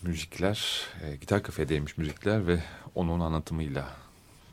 müzikler, 0.03 0.87
e, 1.03 1.17
Gitar 1.17 1.43
Kafe'deymiş 1.43 1.99
müzikler 1.99 2.47
ve 2.47 2.63
onun 2.95 3.21
anlatımıyla 3.21 3.89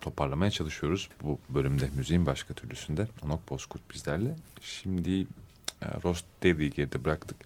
toparlamaya 0.02 0.52
çalışıyoruz. 0.52 1.10
Bu 1.24 1.40
bölümde 1.50 1.90
müziğin 1.98 2.26
başka 2.26 2.54
türlüsünde 2.54 3.08
Anok 3.22 3.50
Bozkurt 3.50 3.82
bizlerle. 3.94 4.36
Şimdi 4.62 5.22
e, 5.22 5.86
Rost 6.04 6.26
Davy'i 6.44 6.72
geride 6.72 7.06
bıraktık. 7.06 7.38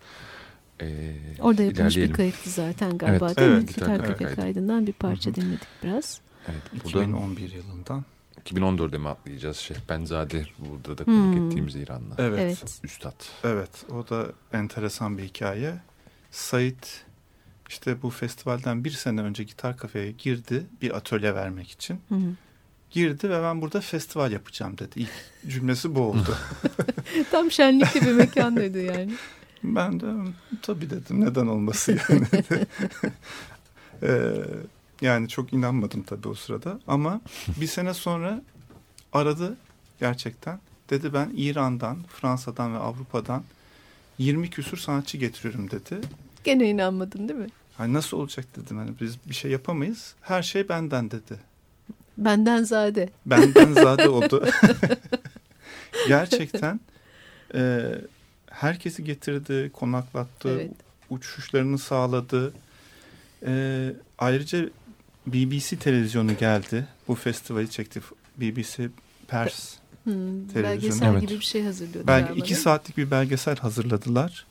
E, 0.82 1.16
Orada 1.40 1.64
yapılmış 1.64 1.98
bir 1.98 2.14
kayıttı 2.14 2.50
zaten 2.50 2.98
galiba 2.98 3.28
evet, 3.28 3.38
değil 3.38 3.52
evet, 3.52 3.62
mi? 3.62 3.68
Gitar, 3.68 3.96
Gitar 3.96 4.18
Kafe 4.18 4.36
kaydından 4.36 4.88
bir 4.88 4.94
parça 4.94 5.30
Hı 5.30 5.34
-hı. 5.34 5.36
dinledik 5.36 5.68
biraz. 5.84 6.22
Evet, 6.48 6.86
2011 6.86 7.52
yılından. 7.52 8.06
2014'e 8.46 8.98
mi 8.98 9.08
atlayacağız? 9.08 9.58
Şehbenzade 9.58 10.46
burada 10.60 10.98
da 10.98 11.04
konuk 11.04 11.36
hmm. 11.36 11.48
ettiğimiz 11.48 11.76
İranlı. 11.76 12.16
Evet. 12.18 12.40
evet. 12.40 12.80
Üstad. 12.84 13.24
Evet 13.44 13.86
o 13.92 14.10
da 14.10 14.28
enteresan 14.54 15.18
bir 15.18 15.24
hikaye. 15.24 15.76
Sait 16.32 17.06
işte 17.70 18.02
bu 18.02 18.10
festivalden 18.10 18.84
bir 18.84 18.92
sene 18.92 19.22
önce 19.22 19.44
gitar 19.44 19.78
kafeye 19.78 20.12
girdi 20.12 20.66
bir 20.82 20.96
atölye 20.96 21.36
vermek 21.36 21.72
için. 21.72 22.00
Hı 22.10 22.16
Girdi 22.92 23.30
ve 23.30 23.44
ben 23.44 23.62
burada 23.62 23.82
festival 23.82 24.32
yapacağım 24.32 24.78
dedi. 24.78 24.92
İlk 24.96 25.12
cümlesi 25.48 25.96
bu 25.96 26.00
oldu. 26.00 26.38
Tam 27.32 27.52
şenlikli 27.52 28.02
bir 28.02 28.12
mekandaydı 28.12 28.82
yani. 28.82 29.14
Ben 29.64 30.00
de 30.00 30.06
tabii 30.62 30.90
dedim 30.90 31.22
neden 31.22 31.48
olması 31.48 31.92
yani. 31.92 32.28
ee, 34.04 34.32
yani 35.02 35.30
çok 35.30 35.54
inanmadım 35.54 36.04
tabii 36.04 36.28
o 36.28 36.34
sırada 36.34 36.80
ama 36.88 37.22
bir 37.58 37.68
sene 37.68 37.94
sonra 37.94 38.42
aradı 39.14 39.58
gerçekten. 40.00 40.60
Dedi 40.90 41.14
ben 41.14 41.32
İran'dan, 41.36 42.04
Fransa'dan 42.04 42.74
ve 42.74 42.78
Avrupa'dan 42.78 43.44
20 44.18 44.50
küsur 44.50 44.78
sanatçı 44.78 45.18
getiriyorum 45.18 45.72
dedi. 45.72 46.02
Gene 46.44 46.70
inanmadın 46.70 47.30
değil 47.30 47.40
mi? 47.40 47.48
Hani 47.78 47.94
nasıl 47.94 48.18
olacak 48.18 48.46
dedim. 48.56 48.78
Hani 48.78 48.92
biz 49.02 49.18
bir 49.26 49.34
şey 49.34 49.52
yapamayız. 49.52 50.16
Her 50.22 50.44
şey 50.44 50.70
benden 50.70 51.12
dedi. 51.12 51.40
Benden 52.18 52.64
zade. 52.64 53.10
Benden 53.26 53.74
zade 53.74 54.10
oldu. 54.10 54.46
Gerçekten 56.08 56.80
e, 57.54 57.92
herkesi 58.52 59.04
getirdi, 59.04 59.72
konaklattı, 59.74 60.50
evet. 60.50 60.72
uçuşlarını 61.10 61.78
sağladı. 61.78 62.54
E, 63.46 63.94
ayrıca 64.18 64.70
BBC 65.34 65.76
televizyonu 65.76 66.38
geldi. 66.38 66.88
Bu 67.08 67.16
festivali 67.16 67.70
çekti. 67.70 68.02
BBC 68.38 68.90
Pers 69.28 69.76
hmm, 70.04 70.14
televizyonu. 70.48 70.64
Belgesel 70.64 71.12
evet. 71.12 71.22
gibi 71.22 71.40
bir 71.40 71.46
şey 71.46 71.64
hazırlıyordu. 71.64 72.08
Belki 72.08 72.40
iki 72.40 72.56
saatlik 72.56 72.98
bir 72.98 73.12
belgesel 73.12 73.58
hazırladılar. 73.58 74.46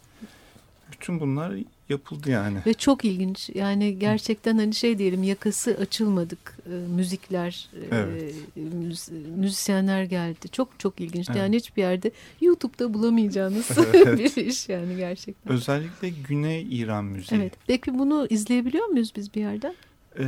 Bütün 0.92 1.20
bunlar 1.20 1.52
yapıldı 1.88 2.30
yani. 2.30 2.58
Ve 2.66 2.74
çok 2.74 3.04
ilginç. 3.04 3.50
Yani 3.54 3.98
gerçekten 3.98 4.58
hani 4.58 4.74
şey 4.74 4.98
diyelim 4.98 5.22
yakası 5.22 5.76
açılmadık 5.80 6.58
e, 6.66 6.70
müzikler, 6.70 7.68
e, 7.74 7.96
evet. 7.96 8.34
e, 8.56 8.60
müz, 8.60 9.08
müzisyenler 9.36 10.02
geldi. 10.02 10.48
Çok 10.52 10.78
çok 10.78 11.00
ilginç. 11.00 11.28
Evet. 11.28 11.38
Yani 11.38 11.56
hiçbir 11.56 11.82
yerde 11.82 12.10
YouTube'da 12.40 12.94
bulamayacağınız 12.94 13.70
evet. 13.94 14.36
bir 14.36 14.46
iş 14.46 14.68
yani 14.68 14.96
gerçekten. 14.96 15.52
Özellikle 15.52 16.08
Güney 16.08 16.66
İran 16.70 17.04
müziği. 17.04 17.40
Evet. 17.40 17.52
Peki 17.66 17.98
bunu 17.98 18.26
izleyebiliyor 18.30 18.86
muyuz 18.86 19.12
biz 19.16 19.34
bir 19.34 19.40
yerden? 19.40 19.74
Ee, 20.18 20.24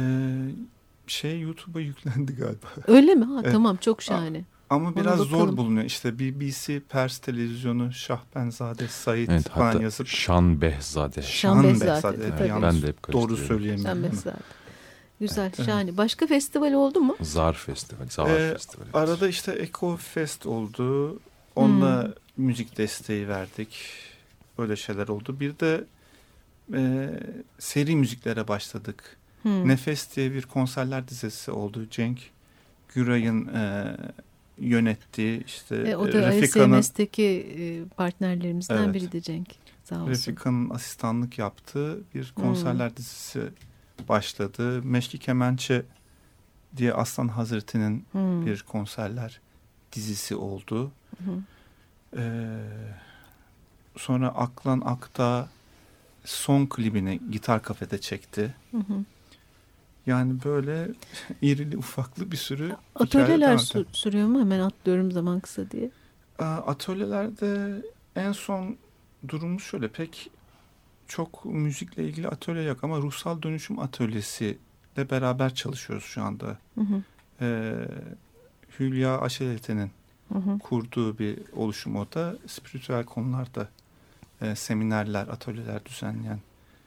şey 1.06 1.40
YouTube'a 1.40 1.80
yüklendi 1.80 2.36
galiba. 2.36 2.66
Öyle 2.86 3.14
mi? 3.14 3.24
Ha, 3.24 3.40
evet. 3.42 3.52
Tamam 3.52 3.76
çok 3.76 4.02
şahane. 4.02 4.44
Ama 4.70 4.96
biraz 4.96 5.18
zor 5.18 5.56
bulunuyor. 5.56 5.86
İşte 5.86 6.18
BBC, 6.18 6.80
Pers 6.80 7.18
televizyonu, 7.18 7.92
Şahbenzade, 7.92 8.88
Said 8.88 9.28
evet, 9.28 9.48
falan 9.48 9.80
yazıp. 9.80 10.06
Şan 10.06 10.60
Behzade. 10.60 11.22
Şan 11.22 11.64
Behzade. 11.64 12.16
Evet, 12.38 12.52
ben 12.62 12.82
de 12.82 12.86
hep 12.86 13.12
Doğru 13.12 13.36
söyleyemiyorum. 13.36 14.02
Şan 14.02 14.02
Behzade. 14.02 14.36
Güzel, 15.20 15.52
evet. 15.56 15.66
şahane. 15.66 15.96
Başka 15.96 16.26
festival 16.26 16.72
oldu 16.72 17.00
mu? 17.00 17.16
Zar 17.20 17.54
Festivali, 17.54 18.10
Zar 18.10 18.30
ee, 18.30 18.52
Festivali. 18.52 18.88
Arada 18.92 19.28
işte 19.28 19.52
Eco 19.52 19.96
Fest 19.96 20.46
oldu. 20.46 21.18
Onunla 21.56 22.04
hmm. 22.04 22.46
müzik 22.46 22.78
desteği 22.78 23.28
verdik. 23.28 23.68
Böyle 24.58 24.76
şeyler 24.76 25.08
oldu. 25.08 25.40
Bir 25.40 25.58
de 25.58 25.84
e, 26.74 27.10
seri 27.58 27.96
müziklere 27.96 28.48
başladık. 28.48 29.16
Hmm. 29.42 29.68
Nefes 29.68 30.16
diye 30.16 30.32
bir 30.32 30.42
konserler 30.42 31.08
dizisi 31.08 31.50
oldu. 31.50 31.86
Cenk 31.90 32.18
Güray'ın 32.94 33.46
e, 33.46 33.96
yönettiği 34.58 35.44
işte 35.44 35.76
e, 35.76 35.96
o 35.96 36.12
da 36.12 36.26
ASMS'teki 36.26 37.22
e, 37.58 37.84
partnerlerimizden 37.96 38.84
evet, 38.84 38.94
biri 38.94 39.12
de 39.12 39.20
Cenk. 39.20 39.48
Sağ 39.84 40.02
olsun. 40.02 40.10
Refika'nın 40.10 40.70
asistanlık 40.70 41.38
yaptığı 41.38 42.00
bir 42.14 42.32
konserler 42.36 42.88
hmm. 42.88 42.96
dizisi 42.96 43.42
başladı. 44.08 44.82
Meşki 44.82 45.18
Kemençe 45.18 45.82
diye 46.76 46.94
Aslan 46.94 47.28
Hazreti'nin 47.28 48.04
hmm. 48.12 48.46
bir 48.46 48.62
konserler 48.62 49.40
dizisi 49.92 50.36
oldu. 50.36 50.92
Hmm. 51.18 51.42
Ee, 52.16 52.58
sonra 53.96 54.28
Aklan 54.28 54.80
Akta 54.80 55.48
son 56.24 56.66
klibini 56.66 57.20
gitar 57.30 57.62
kafede 57.62 58.00
çekti. 58.00 58.54
Hı 58.70 58.76
Yani 60.06 60.34
böyle 60.44 60.88
irili 61.42 61.76
ufaklı 61.78 62.32
bir 62.32 62.36
sürü 62.36 62.76
Atölyeler 62.94 63.58
sü 63.58 63.84
sürüyor 63.92 64.28
mu? 64.28 64.40
Hemen 64.40 64.60
atlıyorum 64.60 65.12
zaman 65.12 65.40
kısa 65.40 65.70
diye. 65.70 65.90
Atölyelerde 66.38 67.82
en 68.16 68.32
son 68.32 68.76
durumumuz 69.28 69.62
şöyle 69.62 69.88
pek 69.88 70.30
çok 71.08 71.44
müzikle 71.44 72.04
ilgili 72.04 72.28
atölye 72.28 72.62
yok 72.62 72.84
ama 72.84 72.98
ruhsal 72.98 73.42
dönüşüm 73.42 73.78
atölyesi 73.78 74.58
ile 74.96 75.10
beraber 75.10 75.54
çalışıyoruz 75.54 76.04
şu 76.04 76.22
anda. 76.22 76.58
Hı 76.74 76.80
hı. 76.80 77.02
Ee, 77.40 77.74
Hülya 78.78 79.20
Aşelete'nin 79.20 79.90
kurduğu 80.58 81.18
bir 81.18 81.38
oluşum 81.52 81.96
o 81.96 82.06
da 82.14 82.36
spiritüel 82.46 83.04
konularda 83.04 83.68
e, 84.40 84.54
seminerler, 84.56 85.28
atölyeler 85.28 85.84
düzenleyen 85.84 86.38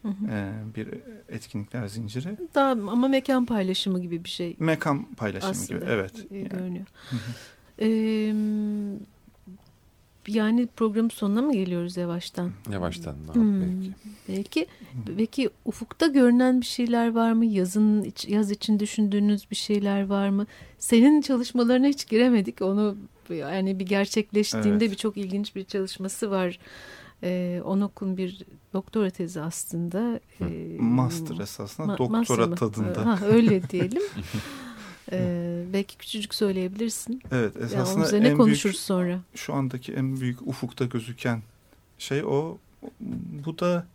hı 0.03 0.07
hı. 0.07 0.31
E, 0.31 0.51
bir 0.75 0.87
etkinlikler 1.29 1.87
zinciri. 1.87 2.37
Daha 2.55 2.71
ama 2.71 3.07
mekan 3.07 3.45
paylaşımı 3.45 4.01
gibi 4.01 4.23
bir 4.23 4.29
şey. 4.29 4.55
Mekan 4.59 5.05
paylaşımı 5.05 5.51
Aslında 5.51 5.79
gibi 5.79 5.91
evet. 5.91 6.13
Yani. 6.31 6.49
görünüyor. 6.49 6.85
Hı. 7.09 7.15
Ee, 7.79 8.33
yani 10.27 10.67
programın 10.75 11.09
sonuna 11.09 11.41
mı 11.41 11.53
geliyoruz 11.53 11.97
yavaştan? 11.97 12.51
Yavaştan 12.71 13.15
hmm. 13.33 13.61
belki. 13.61 13.93
Belki. 14.29 14.67
Peki 15.17 15.49
ufukta 15.65 16.07
görünen 16.07 16.61
bir 16.61 16.65
şeyler 16.65 17.11
var 17.11 17.33
mı? 17.33 17.45
Yazın 17.45 18.13
yaz 18.27 18.51
için 18.51 18.79
düşündüğünüz 18.79 19.51
bir 19.51 19.55
şeyler 19.55 20.05
var 20.05 20.29
mı? 20.29 20.47
Senin 20.79 21.21
çalışmalarına 21.21 21.87
hiç 21.87 22.07
giremedik. 22.07 22.61
Onu 22.61 22.97
yani 23.29 23.79
bir 23.79 23.85
gerçekleştiğinde 23.85 24.85
evet. 24.85 24.91
bir 24.91 24.95
çok 24.95 25.17
ilginç 25.17 25.55
bir 25.55 25.63
çalışması 25.63 26.31
var. 26.31 26.59
Ee, 27.23 27.61
Onok'un 27.65 28.17
bir 28.17 28.45
doktora 28.73 29.09
tezi 29.09 29.41
aslında. 29.41 30.19
Ee, 30.41 30.77
master 30.79 31.37
esasında 31.37 31.87
ma 31.87 31.97
doktora 31.97 32.47
master 32.47 32.55
tadında. 32.55 33.05
Ha, 33.05 33.19
öyle 33.25 33.69
diyelim. 33.69 34.01
Ee, 35.11 35.63
belki 35.73 35.97
küçücük 35.97 36.35
söyleyebilirsin. 36.35 37.21
Evet 37.31 37.57
esasında 37.57 38.15
yani 38.15 38.27
en 38.27 38.37
konuşuruz 38.37 38.73
büyük, 38.73 38.85
sonra. 38.85 39.19
Şu 39.35 39.53
andaki 39.53 39.93
en 39.93 40.19
büyük 40.19 40.47
ufukta 40.47 40.85
gözüken 40.85 41.41
şey 41.97 42.23
o. 42.23 42.57
Bu 43.45 43.59
da 43.59 43.85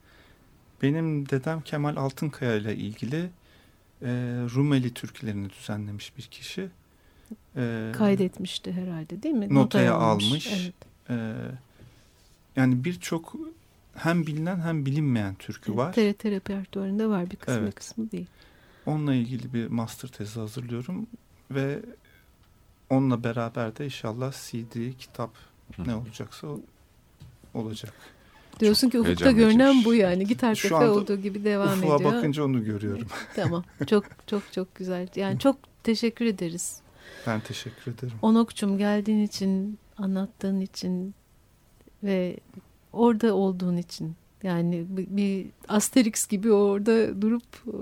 benim 0.83 1.29
dedem 1.29 1.61
Kemal 1.61 1.97
Altınkaya 1.97 2.55
ile 2.55 2.77
ilgili 2.77 3.31
e, 4.03 4.09
Rumeli 4.55 4.95
türkülerini 4.95 5.51
düzenlemiş 5.51 6.17
bir 6.17 6.23
kişi. 6.23 6.69
E, 7.57 7.93
Kaydetmişti 7.95 8.73
herhalde 8.73 9.23
değil 9.23 9.35
mi? 9.35 9.55
Notaya, 9.55 9.63
Notaya 9.63 9.95
almış. 9.95 10.53
Evet. 10.53 10.75
E, 11.11 11.35
yani 12.59 12.85
birçok 12.85 13.35
hem 13.95 14.27
bilinen 14.27 14.61
hem 14.61 14.87
bilinmeyen 14.87 15.35
türkü 15.35 15.77
var. 15.77 15.93
TRT 15.93 16.25
repertuarında 16.25 17.09
var 17.09 17.31
bir 17.31 17.37
kısmı 17.37 17.63
evet. 17.63 17.75
kısmı 17.75 18.11
değil. 18.11 18.27
Onunla 18.87 19.15
ilgili 19.15 19.55
bir 19.55 19.67
master 19.67 20.09
tezi 20.09 20.41
hazırlıyorum 20.41 21.07
ve 21.51 21.83
onunla 22.91 23.25
beraber 23.25 23.77
de 23.77 23.85
inşallah 23.85 24.33
CD, 24.33 24.99
kitap 24.99 25.31
ne 25.87 25.95
olacaksa 25.95 26.47
olacak. 27.55 27.95
Diyorsun 28.61 28.91
çok 28.91 28.93
ki 28.93 29.01
ufukta 29.01 29.31
görünen 29.31 29.85
bu 29.85 29.95
yani. 29.95 30.27
Gitar 30.27 30.55
tepe 30.55 30.75
olduğu 30.75 31.17
gibi 31.17 31.45
devam 31.45 31.79
ediyor. 31.79 31.95
Ufuğa 31.95 32.13
bakınca 32.13 32.45
onu 32.45 32.65
görüyorum. 32.65 33.07
tamam. 33.37 33.65
Çok 33.87 34.05
çok 34.27 34.43
çok 34.53 34.75
güzel. 34.75 35.09
Yani 35.17 35.39
çok 35.39 35.57
teşekkür 35.83 36.25
ederiz. 36.25 36.81
Ben 37.27 37.41
teşekkür 37.41 37.93
ederim. 37.93 38.15
Onokçum 38.23 38.79
geldiğin 38.79 39.27
için, 39.27 39.79
anlattığın 39.99 40.61
için 40.61 41.15
ve 42.03 42.37
orada 42.93 43.35
olduğun 43.35 43.77
için 43.77 44.15
yani 44.43 44.87
bir 44.89 45.47
Asterix 45.69 46.27
gibi 46.27 46.53
orada 46.53 47.23
durup 47.23 47.43
e, 47.67 47.77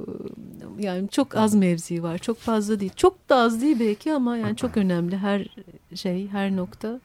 yani 0.79 1.09
çok 1.09 1.37
az 1.37 1.55
mevzi 1.55 2.03
var. 2.03 2.19
Çok 2.19 2.39
fazla 2.39 2.81
değil. 2.81 2.93
Çok 2.97 3.29
da 3.29 3.37
az 3.37 3.63
değil 3.63 3.81
belki 3.81 4.13
ama 4.13 4.37
yani 4.37 4.57
çok 4.57 4.77
önemli 4.77 5.17
her 5.17 5.47
şey, 5.95 6.29
her 6.29 6.57
nokta 6.57 7.01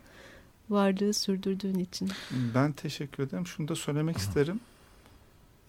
varlığı 0.70 1.14
sürdürdüğün 1.14 1.80
için. 1.80 2.10
Ben 2.56 2.72
teşekkür 2.72 3.24
ederim. 3.24 3.48
Şunu 3.48 3.68
da 3.68 3.76
söylemek 3.76 4.18
isterim. 4.18 4.60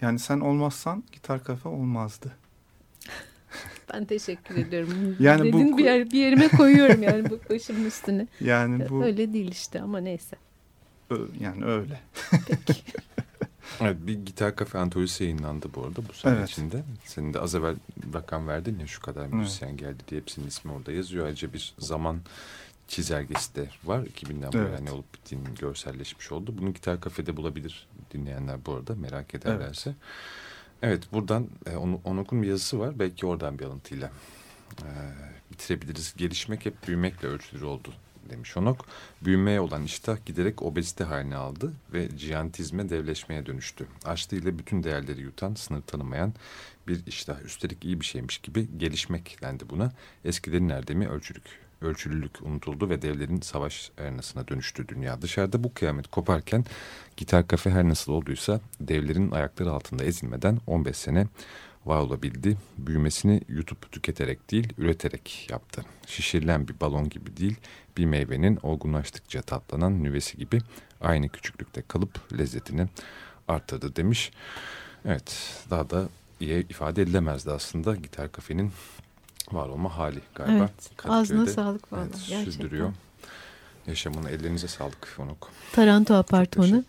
Yani 0.01 0.19
sen 0.19 0.39
olmazsan 0.39 1.03
gitar 1.11 1.43
kafe 1.43 1.69
olmazdı. 1.69 2.31
Ben 3.93 4.05
teşekkür 4.05 4.55
ediyorum. 4.57 5.15
yani 5.19 5.53
Dedin 5.53 5.73
bu... 5.73 5.77
bir, 5.77 5.85
yer, 5.85 6.11
bir 6.11 6.19
yerime 6.19 6.47
koyuyorum 6.47 7.03
yani 7.03 7.29
bu 7.29 7.39
başımın 7.49 7.85
üstüne. 7.85 8.27
Yani 8.41 8.89
bu... 8.89 9.03
Öyle 9.03 9.33
değil 9.33 9.51
işte 9.51 9.81
ama 9.81 9.99
neyse. 9.99 10.35
Yani 11.39 11.65
öyle. 11.65 11.99
Peki. 12.47 12.81
Evet 13.81 13.97
bir 14.01 14.13
gitar 14.13 14.55
kafe 14.55 14.79
antolojisi 14.79 15.23
yayınlandı 15.23 15.67
bu 15.75 15.83
arada 15.83 16.07
bu 16.09 16.13
sene 16.13 16.37
evet. 16.37 16.49
içinde. 16.49 16.83
Senin 17.05 17.33
de 17.33 17.39
az 17.39 17.55
evvel 17.55 17.75
rakam 18.13 18.47
verdin 18.47 18.79
ya 18.79 18.87
şu 18.87 19.01
kadar 19.01 19.27
müzisyen 19.27 19.69
evet. 19.69 19.79
geldi 19.79 20.03
diye 20.07 20.21
hepsinin 20.21 20.47
ismi 20.47 20.71
orada 20.71 20.91
yazıyor. 20.91 21.25
Ayrıca 21.25 21.53
bir 21.53 21.73
zaman 21.79 22.21
çizelgesi 22.87 23.55
de 23.55 23.69
var. 23.83 23.99
2000'den 23.99 24.41
evet. 24.41 24.53
beri 24.53 24.75
hani 24.75 24.91
olup 24.91 25.13
bittiğinin 25.13 25.55
görselleşmiş 25.55 26.31
oldu. 26.31 26.53
Bunu 26.57 26.73
gitar 26.73 27.01
kafede 27.01 27.37
bulabilir 27.37 27.87
dinleyenler 28.13 28.65
bu 28.65 28.73
arada 28.73 28.95
merak 28.95 29.35
ederlerse. 29.35 29.89
Evet, 29.89 29.97
evet 30.81 31.13
buradan 31.13 31.47
e, 31.65 31.75
onu, 31.75 32.01
Onuk'un 32.03 32.41
bir 32.41 32.47
yazısı 32.47 32.79
var. 32.79 32.99
Belki 32.99 33.25
oradan 33.25 33.59
bir 33.59 33.65
alıntıyla 33.65 34.11
e, 34.81 34.89
bitirebiliriz. 35.51 36.13
Gelişmek 36.17 36.65
hep 36.65 36.87
büyümekle 36.87 37.27
ölçülür 37.27 37.61
oldu 37.61 37.93
demiş 38.29 38.57
Onok. 38.57 38.85
Büyümeye 39.21 39.59
olan 39.59 39.83
iştah 39.83 40.25
giderek 40.25 40.61
obezite 40.61 41.03
haline 41.03 41.35
aldı 41.35 41.73
ve 41.93 42.17
cihantizme 42.17 42.89
devleşmeye 42.89 43.45
dönüştü. 43.45 43.87
Açlığı 44.05 44.37
ile 44.37 44.59
bütün 44.59 44.83
değerleri 44.83 45.21
yutan, 45.21 45.53
sınır 45.53 45.81
tanımayan 45.81 46.33
bir 46.87 47.05
iştah. 47.07 47.41
Üstelik 47.41 47.85
iyi 47.85 47.99
bir 47.99 48.05
şeymiş 48.05 48.37
gibi 48.37 48.67
gelişmek 48.77 49.37
dendi 49.41 49.69
buna. 49.69 49.91
Eskilerin 50.25 50.69
erdemi 50.69 51.09
ölçülük. 51.09 51.63
Ölçülülük 51.81 52.41
unutuldu 52.41 52.89
ve 52.89 53.01
devlerin 53.01 53.41
savaş 53.41 53.91
arenasına 53.97 54.47
dönüştü 54.47 54.87
dünya. 54.87 55.21
Dışarıda 55.21 55.63
bu 55.63 55.73
kıyamet 55.73 56.07
koparken 56.07 56.65
gitar 57.17 57.47
kafe 57.47 57.69
her 57.69 57.89
nasıl 57.89 58.11
olduysa 58.11 58.59
devlerin 58.79 59.31
ayakları 59.31 59.71
altında 59.71 60.03
ezilmeden 60.03 60.59
15 60.67 60.97
sene 60.97 61.27
var 61.85 61.99
olabildi. 61.99 62.57
Büyümesini 62.77 63.41
yutup 63.47 63.91
tüketerek 63.91 64.51
değil, 64.51 64.73
üreterek 64.77 65.47
yaptı. 65.51 65.85
Şişirilen 66.07 66.67
bir 66.67 66.79
balon 66.79 67.09
gibi 67.09 67.37
değil, 67.37 67.55
bir 67.97 68.05
meyvenin 68.05 68.59
olgunlaştıkça 68.63 69.41
tatlanan 69.41 70.03
nüvesi 70.03 70.37
gibi 70.37 70.59
aynı 71.01 71.29
küçüklükte 71.29 71.81
kalıp 71.81 72.37
lezzetini 72.37 72.87
arttırdı 73.47 73.95
demiş. 73.95 74.31
Evet, 75.05 75.59
daha 75.69 75.89
da 75.89 76.09
iyi 76.39 76.67
ifade 76.69 77.01
edilemezdi 77.01 77.51
aslında 77.51 77.95
gitar 77.95 78.31
kafenin 78.31 78.71
var 79.51 79.69
olma 79.69 79.97
hali 79.97 80.19
galiba. 80.35 80.53
Evet, 80.53 80.91
ağzına 81.09 81.45
sağlık 81.45 81.93
valla. 81.93 82.03
Evet, 82.03 82.25
gerçekten. 82.29 82.51
sürdürüyor 82.51 82.93
yaşamını. 83.87 84.29
Ellerinize 84.29 84.67
sağlık 84.67 85.15
Onuk. 85.19 85.51
Taranto 85.71 86.13
Apartmanı. 86.13 86.83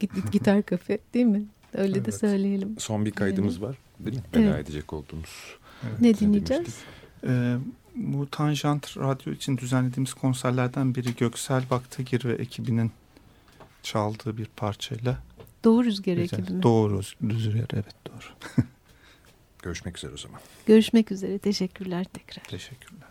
Git, 0.00 0.32
gitar 0.32 0.62
kafe 0.62 0.98
değil 1.14 1.26
mi? 1.26 1.44
Öyle 1.74 1.92
evet. 1.92 2.06
de 2.06 2.12
söyleyelim. 2.12 2.76
Son 2.78 3.04
bir 3.04 3.10
kaydımız 3.10 3.54
evet. 3.54 3.62
var 3.62 3.76
değil 4.12 4.16
mi? 4.16 4.22
Veda 4.34 4.54
evet. 4.54 4.68
edecek 4.68 4.92
olduğumuz. 4.92 5.56
Evet. 5.82 6.00
Ne 6.00 6.18
dinleyeceğiz? 6.18 6.76
Ee, 7.26 7.56
bu 7.94 8.30
Tanjant 8.30 8.96
Radyo 8.96 9.32
için 9.32 9.58
düzenlediğimiz 9.58 10.14
konserlerden 10.14 10.94
biri 10.94 11.16
Göksel 11.16 11.70
Baktagir 11.70 12.24
ve 12.24 12.32
ekibinin 12.34 12.92
çaldığı 13.82 14.38
bir 14.38 14.46
parçayla. 14.56 15.18
Doğu 15.64 15.84
Rüzgar 15.84 16.16
ekibi 16.16 16.52
mi? 16.52 16.62
Doğu 16.62 16.90
Rüzgar 17.22 17.66
evet 17.72 17.94
doğru. 18.06 18.54
Görüşmek 19.62 19.98
üzere 19.98 20.12
o 20.14 20.16
zaman. 20.16 20.40
Görüşmek 20.66 21.12
üzere. 21.12 21.38
Teşekkürler 21.38 22.04
tekrar. 22.04 22.44
Teşekkürler. 22.44 23.08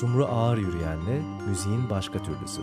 Sumru 0.00 0.26
Ağır 0.26 0.56
Yürüyen'le 0.58 1.22
müziğin 1.48 1.90
başka 1.90 2.22
türlüsü. 2.22 2.60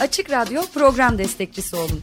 Açık 0.00 0.30
Radyo 0.30 0.62
program 0.74 1.18
destekçisi 1.18 1.76
olun 1.76 2.02